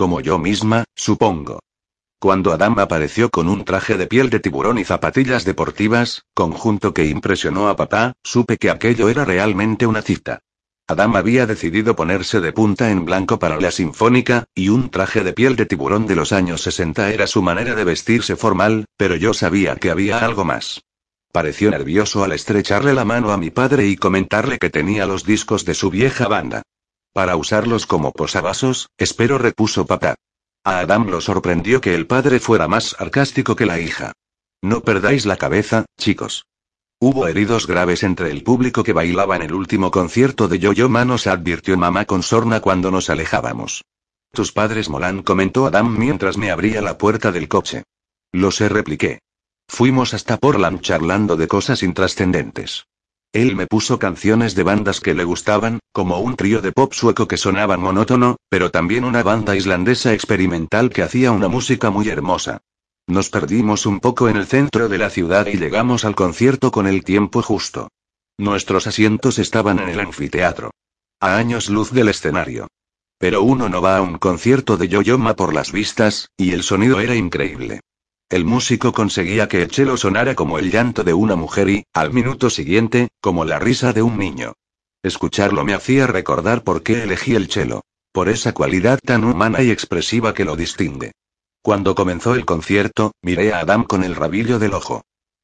[0.00, 1.58] Como yo misma, supongo.
[2.18, 7.04] Cuando Adam apareció con un traje de piel de tiburón y zapatillas deportivas, conjunto que
[7.04, 10.38] impresionó a papá, supe que aquello era realmente una cita.
[10.86, 15.34] Adam había decidido ponerse de punta en blanco para la sinfónica, y un traje de
[15.34, 19.34] piel de tiburón de los años 60 era su manera de vestirse formal, pero yo
[19.34, 20.80] sabía que había algo más.
[21.30, 25.66] Pareció nervioso al estrecharle la mano a mi padre y comentarle que tenía los discos
[25.66, 26.62] de su vieja banda.
[27.12, 30.14] Para usarlos como posavasos, espero repuso papá.
[30.62, 34.12] A Adam lo sorprendió que el padre fuera más sarcástico que la hija.
[34.62, 36.44] No perdáis la cabeza, chicos.
[37.00, 41.26] Hubo heridos graves entre el público que bailaba en el último concierto de Yo-Yo Manos,
[41.26, 43.82] advirtió mamá con sorna cuando nos alejábamos.
[44.32, 47.84] Tus padres molan, comentó Adam mientras me abría la puerta del coche.
[48.32, 49.20] Lo sé, repliqué.
[49.66, 52.84] Fuimos hasta Portland charlando de cosas intrascendentes.
[53.32, 57.28] Él me puso canciones de bandas que le gustaban, como un trío de pop sueco
[57.28, 62.62] que sonaba monótono, pero también una banda islandesa experimental que hacía una música muy hermosa.
[63.06, 66.88] Nos perdimos un poco en el centro de la ciudad y llegamos al concierto con
[66.88, 67.88] el tiempo justo.
[68.36, 70.72] Nuestros asientos estaban en el anfiteatro.
[71.20, 72.66] A años luz del escenario.
[73.18, 77.00] Pero uno no va a un concierto de Yoyoma por las vistas, y el sonido
[77.00, 77.80] era increíble.
[78.30, 82.12] El músico conseguía que el chelo sonara como el llanto de una mujer y, al
[82.12, 84.52] minuto siguiente, como la risa de un niño.
[85.02, 87.82] Escucharlo me hacía recordar por qué elegí el chelo.
[88.12, 91.10] Por esa cualidad tan humana y expresiva que lo distingue.
[91.60, 95.02] Cuando comenzó el concierto, miré a Adam con el rabillo del ojo.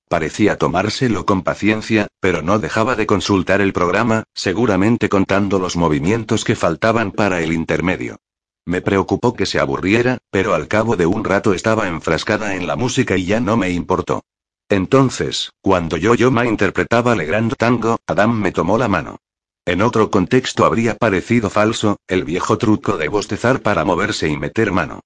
[0.09, 6.45] Parecía tomárselo con paciencia, pero no dejaba de consultar el programa, seguramente contando los movimientos
[6.45, 8.19] que faltaban para el intermedio.
[8.67, 12.75] Me preocupó que se aburriera, pero al cabo de un rato estaba enfrascada en la
[12.75, 14.25] música y ya no me importó.
[14.69, 19.19] Entonces, cuando yo yo me interpretaba Legrand Tango, Adam me tomó la mano.
[19.65, 24.73] En otro contexto habría parecido falso, el viejo truco de bostezar para moverse y meter
[24.73, 25.01] mano.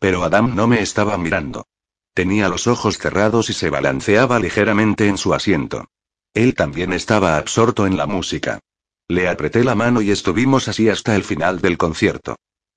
[0.00, 1.66] Pero Adam no me estaba mirando.
[2.14, 5.86] Tenía los ojos cerrados y se balanceaba ligeramente en su asiento.
[6.32, 8.58] Él también estaba absorto en la música.
[9.06, 12.36] Le apreté la mano y estuvimos así hasta el final del concierto.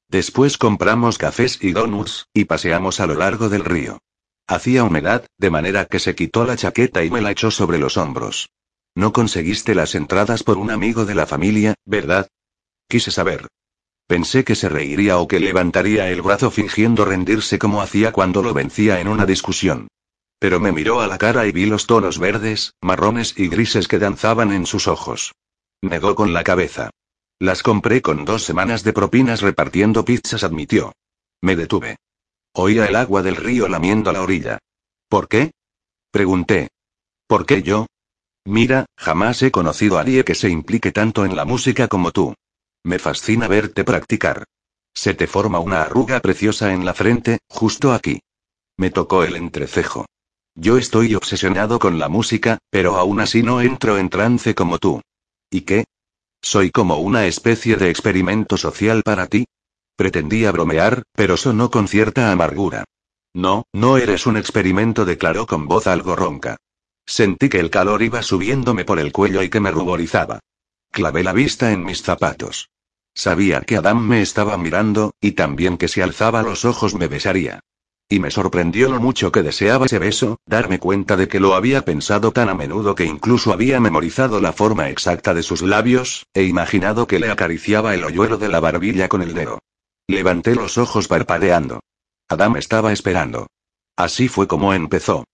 [0.09, 3.99] Después compramos cafés y donuts, y paseamos a lo largo del río.
[4.47, 7.97] Hacía humedad, de manera que se quitó la chaqueta y me la echó sobre los
[7.97, 8.49] hombros.
[8.95, 12.29] No conseguiste las entradas por un amigo de la familia, ¿verdad?
[12.87, 13.47] Quise saber.
[14.07, 18.53] Pensé que se reiría o que levantaría el brazo fingiendo rendirse como hacía cuando lo
[18.53, 19.89] vencía en una discusión.
[20.39, 23.99] Pero me miró a la cara y vi los tonos verdes, marrones y grises que
[23.99, 25.33] danzaban en sus ojos.
[25.81, 26.89] Negó con la cabeza.
[27.39, 30.93] Las compré con dos semanas de propinas repartiendo pizzas, admitió.
[31.41, 31.97] Me detuve.
[32.53, 34.57] Oía el agua del río lamiendo la orilla.
[35.07, 35.51] ¿Por qué?
[36.11, 36.69] Pregunté.
[37.27, 37.85] ¿Por qué yo?
[38.45, 42.33] Mira, jamás he conocido a nadie que se implique tanto en la música como tú.
[42.83, 44.45] Me fascina verte practicar.
[44.95, 48.19] Se te forma una arruga preciosa en la frente, justo aquí.
[48.77, 50.07] Me tocó el entrecejo.
[50.55, 55.01] Yo estoy obsesionado con la música, pero aún así no entro en trance como tú.
[55.51, 55.85] ¿Y qué?
[56.41, 59.45] ¿Soy como una especie de experimento social para ti?
[59.95, 62.85] Pretendía bromear, pero sonó con cierta amargura.
[63.33, 66.57] No, no eres un experimento, declaró con voz algo ronca.
[67.05, 70.39] Sentí que el calor iba subiéndome por el cuello y que me ruborizaba.
[70.91, 72.69] Clavé la vista en mis zapatos.
[73.13, 77.61] Sabía que Adam me estaba mirando, y también que si alzaba los ojos me besaría.
[78.09, 81.83] Y me sorprendió lo mucho que deseaba ese beso, darme cuenta de que lo había
[81.83, 86.43] pensado tan a menudo que incluso había memorizado la forma exacta de sus labios, e
[86.43, 89.59] imaginado que le acariciaba el hoyuelo de la barbilla con el dedo.
[90.07, 91.81] Levanté los ojos parpadeando.
[92.29, 93.47] Adam estaba esperando.
[93.97, 95.25] Así fue como empezó.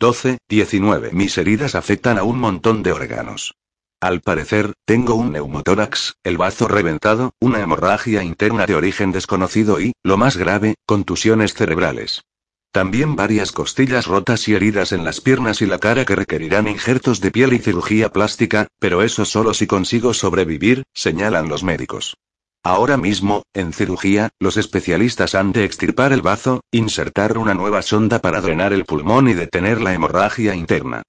[0.00, 1.10] 12, 19.
[1.12, 3.54] Mis heridas afectan a un montón de órganos.
[4.02, 9.92] Al parecer, tengo un neumotórax, el bazo reventado, una hemorragia interna de origen desconocido y,
[10.02, 12.24] lo más grave, contusiones cerebrales.
[12.72, 17.20] También varias costillas rotas y heridas en las piernas y la cara que requerirán injertos
[17.20, 22.16] de piel y cirugía plástica, pero eso solo si consigo sobrevivir, señalan los médicos.
[22.64, 28.18] Ahora mismo, en cirugía, los especialistas han de extirpar el bazo, insertar una nueva sonda
[28.18, 31.02] para drenar el pulmón y detener la hemorragia interna.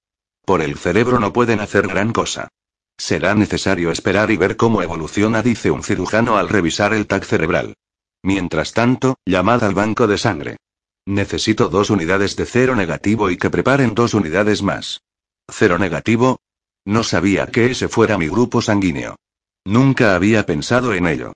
[0.45, 2.49] Por el cerebro no pueden hacer gran cosa.
[2.97, 7.75] Será necesario esperar y ver cómo evoluciona, dice un cirujano al revisar el TAC cerebral.
[8.21, 10.57] Mientras tanto, llamad al banco de sangre.
[11.05, 15.01] Necesito dos unidades de cero negativo y que preparen dos unidades más.
[15.49, 16.39] ¿Cero negativo?
[16.85, 19.17] No sabía que ese fuera mi grupo sanguíneo.
[19.65, 21.33] Nunca había pensado en ello.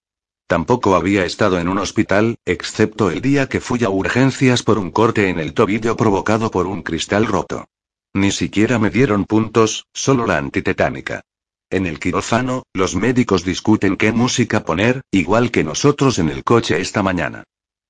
[0.47, 4.91] Tampoco había estado en un hospital, excepto el día que fui a urgencias por un
[4.91, 7.65] corte en el tobillo provocado por un cristal roto.
[8.13, 11.21] Ni siquiera me dieron puntos, solo la antitetánica.
[11.69, 16.79] En el quirófano, los médicos discuten qué música poner, igual que nosotros en el coche
[16.79, 17.43] esta mañana.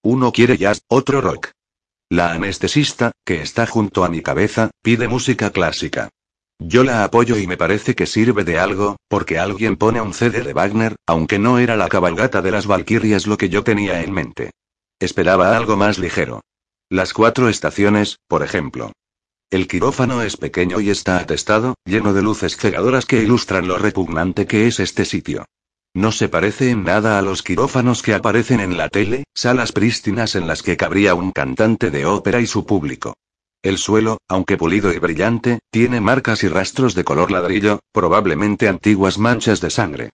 [0.04, 1.52] Uno quiere jazz, otro rock.
[2.10, 6.10] La anestesista, que está junto a mi cabeza, pide música clásica.
[6.60, 10.42] Yo la apoyo y me parece que sirve de algo, porque alguien pone un CD
[10.42, 14.12] de Wagner, aunque no era la cabalgata de las Valquirias lo que yo tenía en
[14.12, 14.52] mente.
[15.00, 16.42] Esperaba algo más ligero.
[16.90, 18.94] Las cuatro estaciones, por ejemplo.
[19.50, 24.46] El quirófano es pequeño y está atestado, lleno de luces cegadoras que ilustran lo repugnante
[24.46, 25.46] que es este sitio.
[25.94, 30.36] No se parece en nada a los quirófanos que aparecen en la tele, salas prístinas
[30.36, 33.16] en las que cabría un cantante de ópera y su público.
[33.64, 39.18] El suelo, aunque pulido y brillante, tiene marcas y rastros de color ladrillo, probablemente antiguas
[39.18, 40.10] manchas de sangre.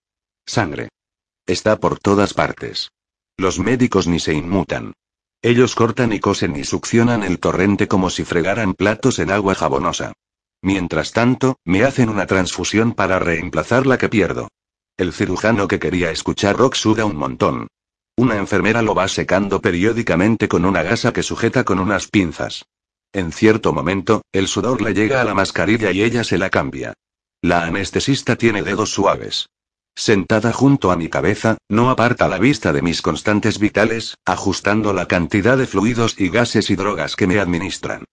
[0.46, 0.90] Sangre.
[1.44, 2.92] Está por todas partes.
[3.36, 4.92] Los médicos ni se inmutan.
[5.44, 10.14] Ellos cortan y cosen y succionan el torrente como si fregaran platos en agua jabonosa.
[10.62, 14.48] Mientras tanto, me hacen una transfusión para reemplazar la que pierdo.
[14.96, 17.66] El cirujano que quería escuchar rock suda un montón.
[18.16, 22.64] Una enfermera lo va secando periódicamente con una gasa que sujeta con unas pinzas.
[23.12, 26.94] En cierto momento, el sudor le llega a la mascarilla y ella se la cambia.
[27.42, 29.50] La anestesista tiene dedos suaves.
[29.96, 35.06] Sentada junto a mi cabeza, no aparta la vista de mis constantes vitales, ajustando la
[35.06, 38.04] cantidad de fluidos y gases y drogas que me administran.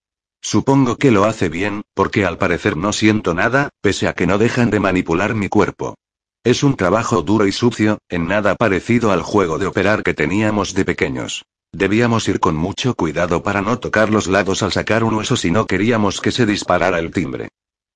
[0.41, 4.37] Supongo que lo hace bien, porque al parecer no siento nada, pese a que no
[4.37, 5.95] dejan de manipular mi cuerpo.
[6.43, 10.73] Es un trabajo duro y sucio, en nada parecido al juego de operar que teníamos
[10.73, 11.45] de pequeños.
[11.71, 15.51] Debíamos ir con mucho cuidado para no tocar los lados al sacar un hueso si
[15.51, 17.49] no queríamos que se disparara el timbre.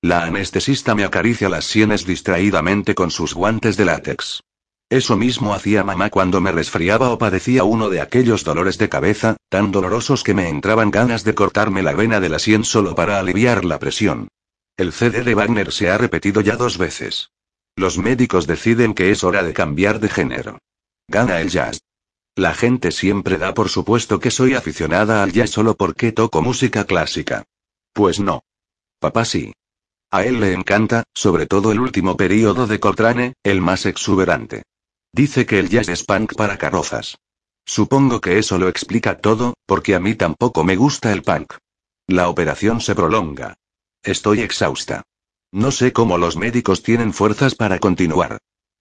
[0.06, 4.40] La anestesista me acaricia las sienes distraídamente con sus guantes de látex.
[4.88, 9.36] Eso mismo hacía mamá cuando me resfriaba o padecía uno de aquellos dolores de cabeza,
[9.48, 13.18] tan dolorosos que me entraban ganas de cortarme la vena de la sien solo para
[13.18, 14.28] aliviar la presión.
[14.76, 17.32] El CD de Wagner se ha repetido ya dos veces.
[17.74, 20.58] Los médicos deciden que es hora de cambiar de género.
[21.08, 21.80] Gana el jazz.
[22.36, 26.84] La gente siempre da por supuesto que soy aficionada al jazz solo porque toco música
[26.84, 27.42] clásica.
[27.92, 28.44] Pues no.
[29.00, 29.52] Papá sí.
[30.10, 34.62] A él le encanta, sobre todo el último período de Coltrane, el más exuberante.
[35.12, 37.18] Dice que el jazz es punk para carrozas.
[37.64, 41.54] Supongo que eso lo explica todo, porque a mí tampoco me gusta el punk.
[42.06, 43.54] La operación se prolonga.
[44.02, 45.02] Estoy exhausta.
[45.50, 48.38] No sé cómo los médicos tienen fuerzas para continuar.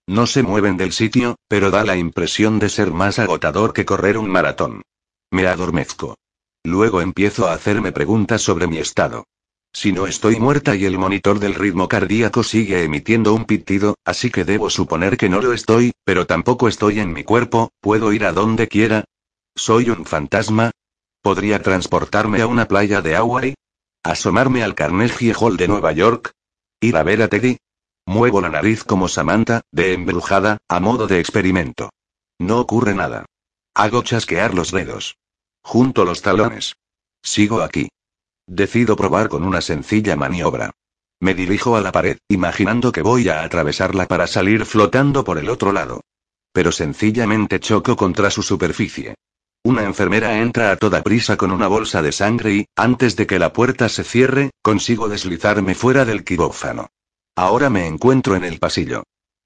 [0.08, 4.20] No se mueven del sitio, pero da la impresión de ser más agotador que correr
[4.20, 4.84] un maratón.
[5.32, 6.16] Me adormezco.
[6.64, 9.26] Luego empiezo a hacerme preguntas sobre mi estado.
[9.76, 14.32] Si no estoy muerta y el monitor del ritmo cardíaco sigue emitiendo un pitido, así
[14.32, 18.24] que debo suponer que no lo estoy, pero tampoco estoy en mi cuerpo, puedo ir
[18.24, 19.04] a donde quiera.
[19.54, 20.72] ¿Soy un fantasma?
[21.22, 23.56] ¿Podría transportarme a una playa de Hawaii?
[24.02, 26.32] ¿Asomarme al Carnegie Hall de Nueva York?
[26.80, 27.58] ¿Ir a ver a Teddy?
[28.06, 31.90] Muevo la nariz como Samantha, de embrujada, a modo de experimento.
[32.40, 33.26] No ocurre nada.
[33.74, 35.18] Hago chasquear los dedos.
[35.62, 36.78] Junto los talones.
[37.22, 37.90] Sigo aquí.
[38.48, 40.72] Decido probar con una sencilla maniobra.
[41.20, 45.50] Me dirijo a la pared, imaginando que voy a atravesarla para salir flotando por el
[45.50, 46.02] otro lado.
[46.54, 49.16] Pero sencillamente choco contra su superficie.
[49.64, 53.40] Una enfermera entra a toda prisa con una bolsa de sangre y, antes de que
[53.40, 56.90] la puerta se cierre, consigo deslizarme fuera del quirófano.
[57.36, 59.04] Ahora me encuentro en el pasillo.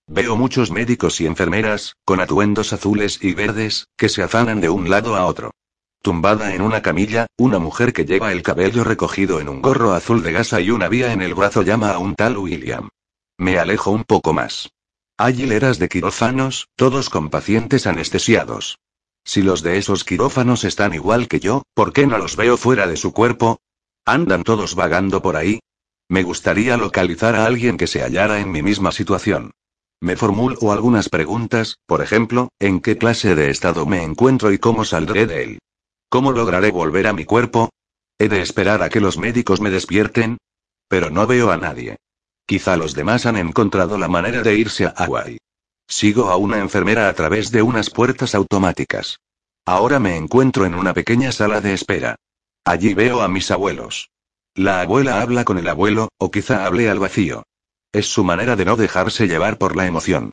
[0.07, 4.89] Veo muchos médicos y enfermeras, con atuendos azules y verdes, que se afanan de un
[4.89, 5.51] lado a otro.
[6.01, 10.23] Tumbada en una camilla, una mujer que lleva el cabello recogido en un gorro azul
[10.23, 12.87] de gasa y una vía en el brazo llama a un tal William.
[13.37, 14.69] Me alejo un poco más.
[15.17, 18.79] Hay hileras de quirófanos, todos con pacientes anestesiados.
[19.25, 22.87] Si los de esos quirófanos están igual que yo, ¿por qué no los veo fuera
[22.87, 23.59] de su cuerpo?
[24.05, 25.59] ¿Andan todos vagando por ahí?
[26.07, 29.51] Me gustaría localizar a alguien que se hallara en mi misma situación.
[29.99, 34.85] Me formulo algunas preguntas, por ejemplo, ¿en qué clase de estado me encuentro y cómo
[34.85, 35.59] saldré de él?
[36.09, 37.69] ¿Cómo lograré volver a mi cuerpo?
[38.17, 40.39] ¿He de esperar a que los médicos me despierten?
[40.87, 41.97] Pero no veo a nadie.
[42.47, 45.37] Quizá los demás han encontrado la manera de irse a Hawaii.
[45.87, 49.19] Sigo a una enfermera a través de unas puertas automáticas.
[49.65, 52.15] Ahora me encuentro en una pequeña sala de espera.
[52.65, 54.09] Allí veo a mis abuelos.
[54.55, 57.43] La abuela habla con el abuelo, o quizá hable al vacío.
[57.91, 60.31] Es su manera de no dejarse llevar por la emoción.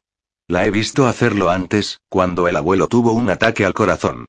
[0.48, 4.24] La he visto hacerlo antes, cuando el abuelo tuvo un ataque al corazón.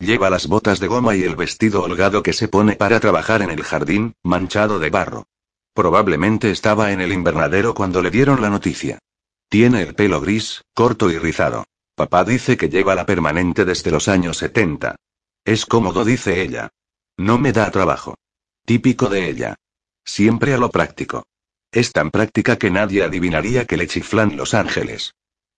[0.00, 3.50] Lleva las botas de goma y el vestido holgado que se pone para trabajar en
[3.50, 5.26] el jardín, manchado de barro.
[5.74, 8.98] Probablemente estaba en el invernadero cuando le dieron la noticia.
[9.50, 11.66] Tiene el pelo gris, corto y rizado.
[11.94, 14.96] Papá dice que lleva la permanente desde los años 70.
[15.44, 16.70] Es cómodo, dice ella.
[17.18, 18.16] No me da trabajo.
[18.64, 19.56] Típico de ella.
[20.02, 21.24] Siempre a lo práctico.
[21.72, 25.12] Es tan práctica que nadie adivinaría que le chiflan los ángeles.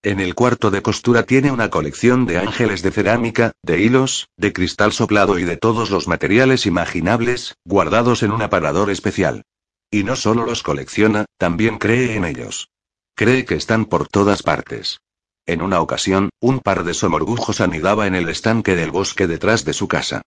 [0.04, 4.52] En el cuarto de costura tiene una colección de ángeles de cerámica, de hilos, de
[4.52, 9.44] cristal soplado y de todos los materiales imaginables, guardados en un aparador especial.
[9.92, 12.70] Y no solo los colecciona, también cree en ellos.
[13.14, 14.98] Cree que están por todas partes.
[15.46, 19.72] En una ocasión, un par de somorgujos anidaba en el estanque del bosque detrás de
[19.72, 20.22] su casa.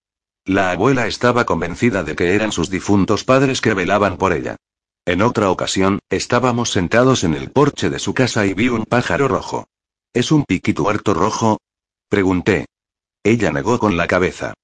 [0.46, 4.56] La abuela estaba convencida de que eran sus difuntos padres que velaban por ella.
[5.06, 9.28] En otra ocasión, estábamos sentados en el porche de su casa y vi un pájaro
[9.28, 9.68] rojo.
[10.12, 11.60] ¿Es un piquituerto rojo?
[12.08, 12.66] Pregunté.
[13.22, 14.54] Ella negó con la cabeza.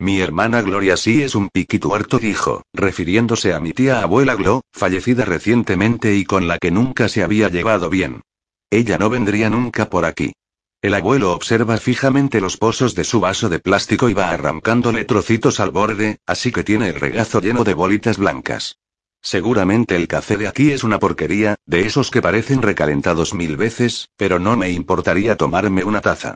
[0.00, 5.24] Mi hermana Gloria sí es un piquituerto, dijo, refiriéndose a mi tía abuela Glo, fallecida
[5.24, 8.22] recientemente y con la que nunca se había llevado bien.
[8.70, 10.32] Ella no vendría nunca por aquí.
[10.80, 15.60] El abuelo observa fijamente los pozos de su vaso de plástico y va arrancándole trocitos
[15.60, 18.78] al borde, así que tiene el regazo lleno de bolitas blancas.
[19.22, 24.08] Seguramente el café de aquí es una porquería, de esos que parecen recalentados mil veces,
[24.16, 26.34] pero no me importaría tomarme una taza.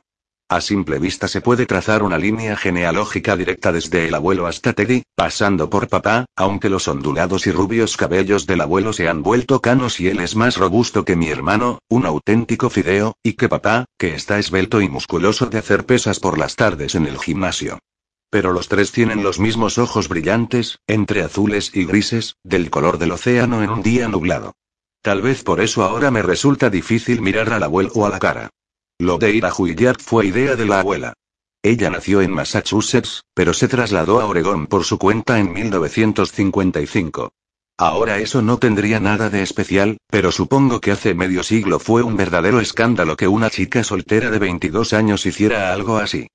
[0.49, 5.03] A simple vista se puede trazar una línea genealógica directa desde el abuelo hasta Teddy,
[5.16, 9.99] pasando por papá, aunque los ondulados y rubios cabellos del abuelo se han vuelto canos
[9.99, 14.14] y él es más robusto que mi hermano, un auténtico fideo, y que papá, que
[14.14, 17.80] está esbelto y musculoso de hacer pesas por las tardes en el gimnasio.
[18.31, 23.12] Pero los tres tienen los mismos ojos brillantes, entre azules y grises, del color del
[23.12, 24.55] océano en un día nublado.
[25.03, 28.51] Tal vez por eso ahora me resulta difícil mirar al abuelo a la cara.
[28.99, 31.12] Lo de ir a Juilliard fue idea de la abuela.
[31.62, 37.31] Ella nació en Massachusetts, pero se trasladó a Oregón por su cuenta en 1955.
[37.79, 42.16] Ahora eso no tendría nada de especial, pero supongo que hace medio siglo fue un
[42.16, 46.29] verdadero escándalo que una chica soltera de 22 años hiciera algo así.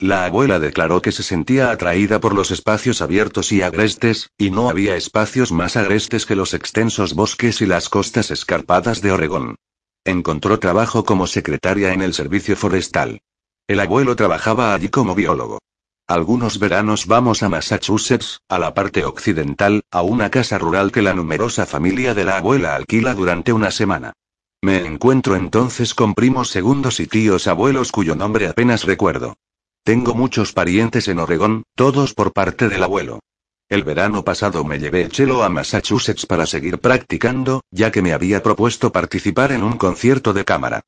[0.00, 4.70] La abuela declaró que se sentía atraída por los espacios abiertos y agrestes, y no
[4.70, 9.56] había espacios más agrestes que los extensos bosques y las costas escarpadas de Oregón.
[10.04, 13.22] Encontró trabajo como secretaria en el servicio forestal.
[13.66, 15.58] El abuelo trabajaba allí como biólogo.
[16.06, 21.12] Algunos veranos vamos a Massachusetts, a la parte occidental, a una casa rural que la
[21.12, 24.12] numerosa familia de la abuela alquila durante una semana.
[24.62, 29.34] Me encuentro entonces con primos segundos y tíos abuelos cuyo nombre apenas recuerdo.
[29.84, 33.20] Tengo muchos parientes en Oregón, todos por parte del abuelo.
[33.68, 38.42] El verano pasado me llevé chelo a Massachusetts para seguir practicando, ya que me había
[38.42, 40.80] propuesto participar en un concierto de cámara.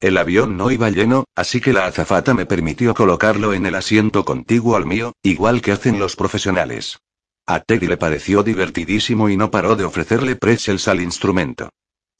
[0.00, 4.24] El avión no iba lleno, así que la azafata me permitió colocarlo en el asiento
[4.24, 7.00] contiguo al mío, igual que hacen los profesionales.
[7.46, 11.70] A Teddy le pareció divertidísimo y no paró de ofrecerle pretzels al instrumento.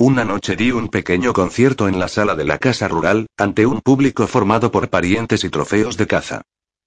[0.00, 3.80] Una noche di un pequeño concierto en la sala de la casa rural, ante un
[3.80, 6.42] público formado por parientes y trofeos de caza.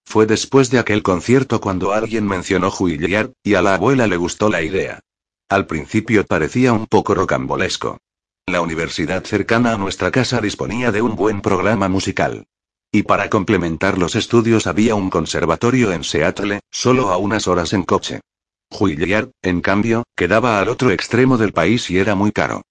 [0.05, 4.47] Fue después de aquel concierto cuando alguien mencionó Juilliard, y a la abuela le gustó
[4.47, 5.01] la idea.
[5.49, 7.97] Al principio parecía un poco rocambolesco.
[8.45, 12.45] La universidad cercana a nuestra casa disponía de un buen programa musical.
[12.93, 17.83] Y para complementar los estudios había un conservatorio en Seattle, solo a unas horas en
[17.83, 18.21] coche.
[18.69, 22.61] Juilliard, en cambio, quedaba al otro extremo del país y era muy caro.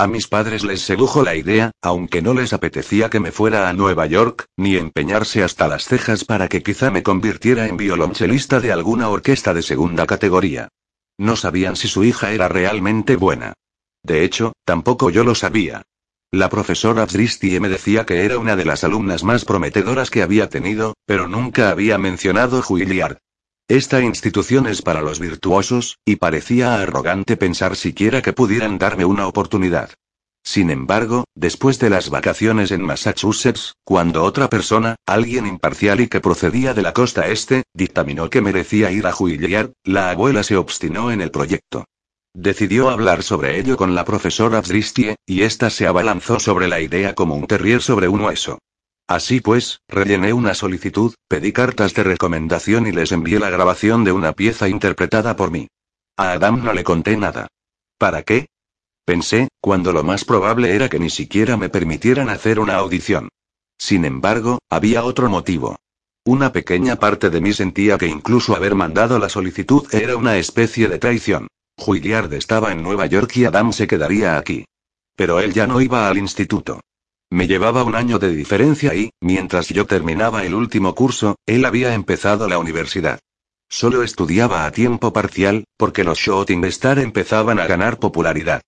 [0.00, 3.72] A mis padres les sedujo la idea, aunque no les apetecía que me fuera a
[3.72, 8.70] Nueva York, ni empeñarse hasta las cejas para que quizá me convirtiera en violonchelista de
[8.70, 10.68] alguna orquesta de segunda categoría.
[11.18, 13.54] No sabían si su hija era realmente buena.
[14.04, 15.82] De hecho, tampoco yo lo sabía.
[16.30, 20.48] La profesora Dristie me decía que era una de las alumnas más prometedoras que había
[20.48, 23.18] tenido, pero nunca había mencionado Juilliard.
[23.68, 29.26] Esta institución es para los virtuosos, y parecía arrogante pensar siquiera que pudieran darme una
[29.26, 29.90] oportunidad.
[30.42, 36.22] Sin embargo, después de las vacaciones en Massachusetts, cuando otra persona, alguien imparcial y que
[36.22, 41.10] procedía de la costa este, dictaminó que merecía ir a Juilliard, la abuela se obstinó
[41.10, 41.84] en el proyecto.
[42.32, 47.14] Decidió hablar sobre ello con la profesora Dristie, y ésta se abalanzó sobre la idea
[47.14, 48.58] como un terrier sobre un hueso.
[49.08, 54.12] Así pues, rellené una solicitud, pedí cartas de recomendación y les envié la grabación de
[54.12, 55.68] una pieza interpretada por mí.
[56.18, 57.48] A Adam no le conté nada.
[57.96, 58.48] ¿Para qué?
[59.06, 63.30] Pensé, cuando lo más probable era que ni siquiera me permitieran hacer una audición.
[63.78, 65.76] Sin embargo, había otro motivo.
[66.26, 70.86] Una pequeña parte de mí sentía que incluso haber mandado la solicitud era una especie
[70.86, 71.48] de traición.
[71.78, 74.66] Juilliard estaba en Nueva York y Adam se quedaría aquí.
[75.16, 76.80] Pero él ya no iba al instituto.
[77.30, 81.92] Me llevaba un año de diferencia y, mientras yo terminaba el último curso, él había
[81.92, 83.20] empezado la universidad.
[83.68, 88.62] Solo estudiaba a tiempo parcial, porque los Shooting Star empezaban a ganar popularidad.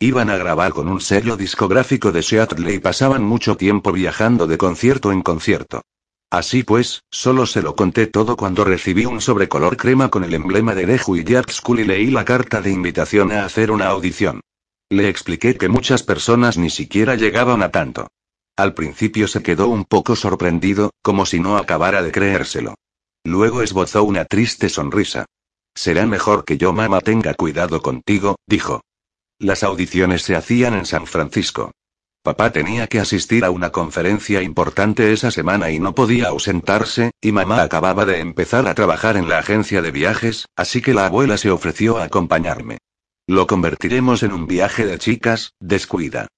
[0.00, 4.56] Iban a grabar con un sello discográfico de Seattle y pasaban mucho tiempo viajando de
[4.56, 5.82] concierto en concierto.
[6.30, 10.32] Así pues, solo se lo conté todo cuando recibí un sobre color crema con el
[10.32, 13.88] emblema de Deju y Jack School y leí la carta de invitación a hacer una
[13.88, 14.40] audición.
[14.88, 18.06] Le expliqué que muchas personas ni siquiera llegaban a tanto.
[18.56, 22.76] Al principio se quedó un poco sorprendido, como si no acabara de creérselo.
[23.24, 25.26] Luego esbozó una triste sonrisa.
[25.74, 28.80] Será mejor que yo mamá tenga cuidado contigo, dijo.
[29.40, 31.72] Las audiciones se hacían en San Francisco.
[32.22, 37.32] Papá tenía que asistir a una conferencia importante esa semana y no podía ausentarse, y
[37.32, 41.38] mamá acababa de empezar a trabajar en la agencia de viajes, así que la abuela
[41.38, 42.78] se ofreció a acompañarme.
[43.28, 46.28] Lo convertiremos en un viaje de chicas, descuida.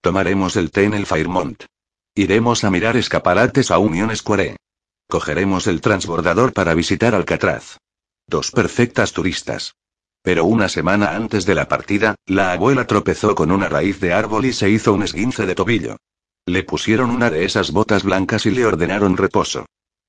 [0.00, 1.64] Tomaremos el té en el Fairmont.
[2.14, 4.56] Iremos a mirar escaparates a Union Square.
[5.06, 7.76] Cogeremos el transbordador para visitar Alcatraz.
[8.26, 9.74] Dos perfectas turistas.
[10.22, 14.46] Pero una semana antes de la partida, la abuela tropezó con una raíz de árbol
[14.46, 15.98] y se hizo un esguince de tobillo.
[16.46, 19.66] Le pusieron una de esas botas blancas y le ordenaron reposo.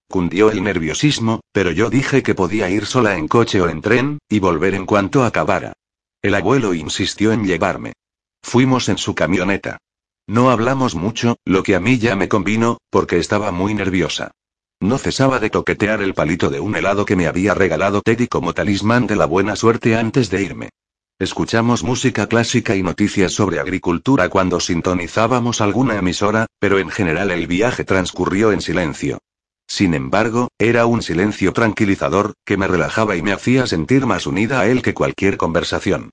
[0.07, 4.19] Cundió el nerviosismo, pero yo dije que podía ir sola en coche o en tren,
[4.29, 5.73] y volver en cuanto acabara.
[6.21, 7.93] El abuelo insistió en llevarme.
[8.43, 9.79] Fuimos en su camioneta.
[10.27, 14.31] No hablamos mucho, lo que a mí ya me convino, porque estaba muy nerviosa.
[14.79, 18.53] No cesaba de toquetear el palito de un helado que me había regalado Teddy como
[18.53, 20.69] talismán de la buena suerte antes de irme.
[21.17, 27.45] Escuchamos música clásica y noticias sobre agricultura cuando sintonizábamos alguna emisora, pero en general el
[27.47, 29.19] viaje transcurrió en silencio.
[29.71, 34.59] Sin embargo, era un silencio tranquilizador, que me relajaba y me hacía sentir más unida
[34.59, 36.09] a él que cualquier conversación.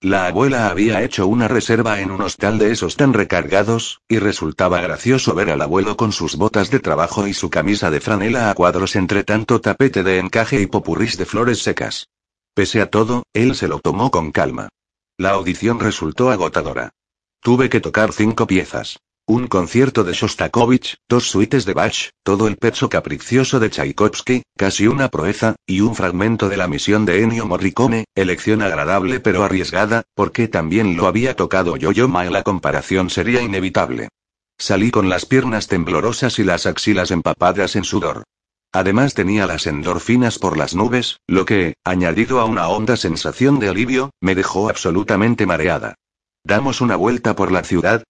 [0.00, 4.80] La abuela había hecho una reserva en un hostal de esos tan recargados, y resultaba
[4.80, 8.54] gracioso ver al abuelo con sus botas de trabajo y su camisa de franela a
[8.54, 12.08] cuadros entre tanto tapete de encaje y popurrís de flores secas.
[12.54, 14.70] Pese a todo, él se lo tomó con calma.
[15.18, 16.92] La audición resultó agotadora.
[17.40, 19.00] Tuve que tocar cinco piezas.
[19.26, 24.88] Un concierto de Shostakovich, dos suites de Bach, todo el pezzo capricioso de Tchaikovsky, casi
[24.88, 30.02] una proeza, y un fragmento de la misión de Ennio Morricone, elección agradable pero arriesgada,
[30.16, 34.08] porque también lo había tocado yo-yo ma la comparación sería inevitable.
[34.58, 38.24] Salí con las piernas temblorosas y las axilas empapadas en sudor.
[38.72, 43.68] Además tenía las endorfinas por las nubes, lo que, añadido a una honda sensación de
[43.68, 45.94] alivio, me dejó absolutamente mareada.
[46.44, 48.02] Damos una vuelta por la ciudad,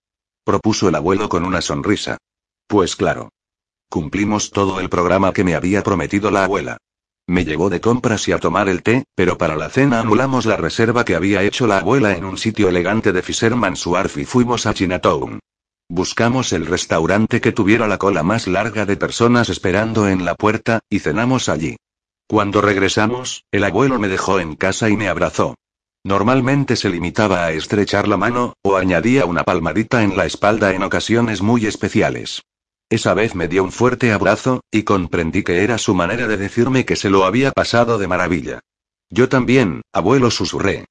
[0.45, 2.18] propuso el abuelo con una sonrisa.
[2.66, 3.30] Pues claro.
[3.88, 6.78] Cumplimos todo el programa que me había prometido la abuela.
[7.26, 10.57] Me llevó de compras y a tomar el té, pero para la cena anulamos la
[10.57, 14.66] reserva que había hecho la abuela en un sitio elegante de Fisherman's Wharf y fuimos
[14.66, 15.38] a Chinatown.
[15.88, 20.80] Buscamos el restaurante que tuviera la cola más larga de personas esperando en la puerta,
[20.88, 21.76] y cenamos allí.
[22.26, 25.55] Cuando regresamos, el abuelo me dejó en casa y me abrazó.
[26.05, 30.82] Normalmente se limitaba a estrechar la mano, o añadía una palmadita en la espalda en
[30.82, 32.42] ocasiones muy especiales.
[32.90, 36.84] Esa vez me dio un fuerte abrazo, y comprendí que era su manera de decirme
[36.84, 38.61] que se lo había pasado de maravilla.
[39.11, 40.86] Yo también, abuelo, susurré.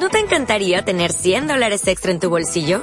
[0.00, 2.82] ¿No te encantaría tener 100 dólares extra en tu bolsillo?